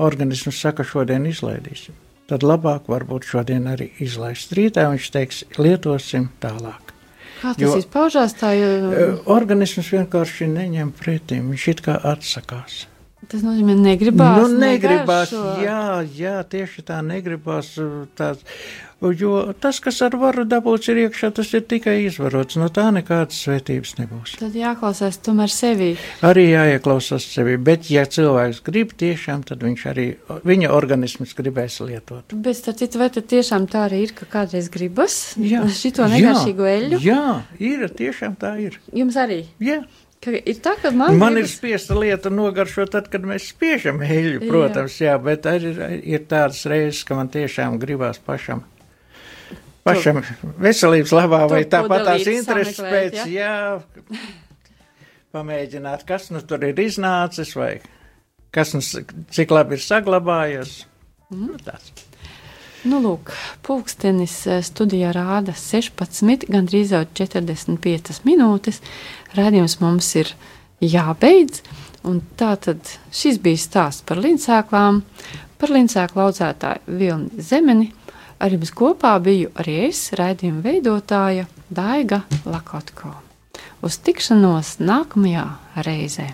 organisms 0.03 0.59
saka, 0.59 0.82
šodien 0.87 1.28
izlaidīsim, 1.30 1.95
tad 2.30 2.43
labāk 2.43 2.89
varbūt 2.91 3.28
šodien 3.30 3.68
arī 3.70 3.93
izlaist. 4.03 4.51
Rītā 4.59 4.89
viņš 4.91 5.12
teiks, 5.14 5.45
lietosim 5.61 6.32
tālāk. 6.43 6.91
Kā 7.45 7.53
tas 7.53 7.61
Jo- 7.61 7.76
izpaužās, 7.78 8.35
tā 8.41 8.55
Uh, 8.57 9.20
Organisms 9.26 9.91
vienkārši 9.93 10.49
neņem 10.49 10.91
pretim, 10.97 11.51
viņš 11.53 11.68
it 11.68 11.82
kā 11.85 11.99
atsakās. 12.01 12.87
Tas 13.31 13.45
nozīmē 13.45 13.77
negribās. 13.79 14.41
nu, 14.43 14.59
negribās, 14.62 15.33
negaršo. 15.33 15.62
jā, 15.64 15.83
jā, 16.18 16.35
tieši 16.49 16.85
tā 16.89 17.01
negribās. 17.05 17.75
uh, 17.79 18.05
Tāds, 18.14 18.45
jo 19.18 19.53
tas, 19.61 19.81
kas 19.85 20.01
ar 20.07 20.14
varu 20.16 20.45
dabūts 20.49 20.89
ir 20.93 21.01
iekšā, 21.05 21.31
tas 21.37 21.51
ir 21.57 21.64
tikai 21.68 21.97
izvarots. 22.07 22.57
No 22.61 22.70
tā 22.72 22.87
nekādas 22.95 23.41
svētības 23.45 23.97
nebūs. 23.99 24.37
Tad 24.41 24.55
jāklausās 24.57 25.18
tomēr 25.25 25.53
sevi. 25.53 25.91
Arī 26.25 26.47
jāieklausās 26.53 27.27
sevi, 27.35 27.57
bet, 27.61 27.91
ja 27.93 28.07
cilvēks 28.09 28.62
grib 28.64 28.95
tiešām, 29.01 29.45
tad 29.49 29.64
viņš 29.66 29.85
arī, 29.93 30.07
viņa 30.47 30.70
organisms 30.77 31.35
gribēs 31.37 31.81
lietot. 31.85 32.33
Bet, 32.35 32.61
starp 32.61 32.81
citu, 32.81 33.03
vai 33.03 33.11
tad 33.14 33.29
tiešām 33.33 33.68
tā 33.72 33.85
arī 33.89 34.05
ir, 34.07 34.14
ka 34.16 34.29
kādreiz 34.39 34.70
gribas 34.72 35.35
Jā. 35.41 35.64
šito 35.68 36.07
negaršīgo 36.11 36.70
eļļu? 36.70 37.03
Jā, 37.05 37.27
ir, 37.61 37.87
tiešām 37.93 38.39
tā 38.41 38.57
ir. 38.62 38.81
Jums 38.95 39.18
arī. 39.20 39.45
Jā. 39.62 39.83
Ir 40.33 40.61
tā, 40.64 40.75
man, 40.97 41.16
Man 41.20 41.39
ir 41.41 41.49
spiesta 41.51 41.97
lieta 41.99 42.31
nogaršot, 42.33 42.93
tad, 42.95 43.11
kad 43.12 43.27
mēs 43.29 43.51
spiežam 43.53 44.01
eļļu, 44.05 44.39
Jā. 44.39 44.49
protams, 44.49 45.01
jā, 45.03 45.16
bet 45.20 45.49
arī 45.51 45.75
ir 46.14 46.25
tādas 46.31 46.62
reizes, 46.70 47.03
ka 47.05 47.18
man 47.18 47.29
tiešām 47.33 47.77
gribās 47.83 48.20
pašam. 48.25 48.64
Pašam 49.85 50.22
veselības 50.64 51.12
labā, 51.12 51.43
vai 51.51 51.64
To 51.66 51.75
tāpat 51.77 52.07
tās 52.09 52.31
intereses 52.33 52.81
pēc, 52.81 53.18
jā, 53.29 53.83
pamēģināt, 55.35 56.07
kas 56.09 56.31
nu 56.33 56.41
tur 56.47 56.64
ir 56.64 56.81
iznācis, 56.81 57.53
vai 57.59 57.75
kas 58.55 58.72
nu, 58.77 58.81
cik 59.35 59.53
labi 59.53 59.77
ir 59.77 59.85
saglabājies. 59.85 60.85
Mhm. 61.29 61.47
Nu, 61.51 61.61
tāds. 61.61 61.93
Nu, 62.85 62.99
lūk, 63.01 63.31
pulkstenis 63.64 64.33
eh, 64.45 64.59
studijā 64.61 65.14
rāda 65.16 65.55
16, 65.57 66.45
gandrīz 66.53 66.91
jau 66.93 67.01
45 67.16 68.18
minūtes. 68.29 68.83
Radījums 69.35 69.78
mums 69.82 70.11
ir 70.20 70.30
jābeidz. 70.85 71.62
Un 72.05 72.20
tā 72.37 72.53
tad 72.61 72.85
šis 73.14 73.39
bija 73.41 73.61
stāsts 73.62 74.05
par 74.05 74.20
linsēklām, 74.20 75.01
par 75.57 75.72
linsēklu 75.72 76.26
audzētāju 76.26 76.99
Vilni 77.01 77.43
Zemeni. 77.43 77.91
Ar 78.45 78.53
jums 78.53 78.74
kopā 78.76 79.14
biju 79.24 79.55
arī 79.57 79.87
es, 79.87 80.11
raidījuma 80.18 80.61
veidotāja 80.66 81.47
Daiga 81.72 82.20
Lakotko. 82.45 83.14
Uz 83.85 83.97
tikšanos 84.05 84.76
nākamajā 84.85 85.47
reizē! 85.87 86.28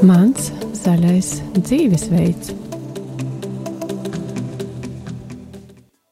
Mans 0.00 0.50
zaļais 0.80 1.36
dzīvesveids. 1.60 2.69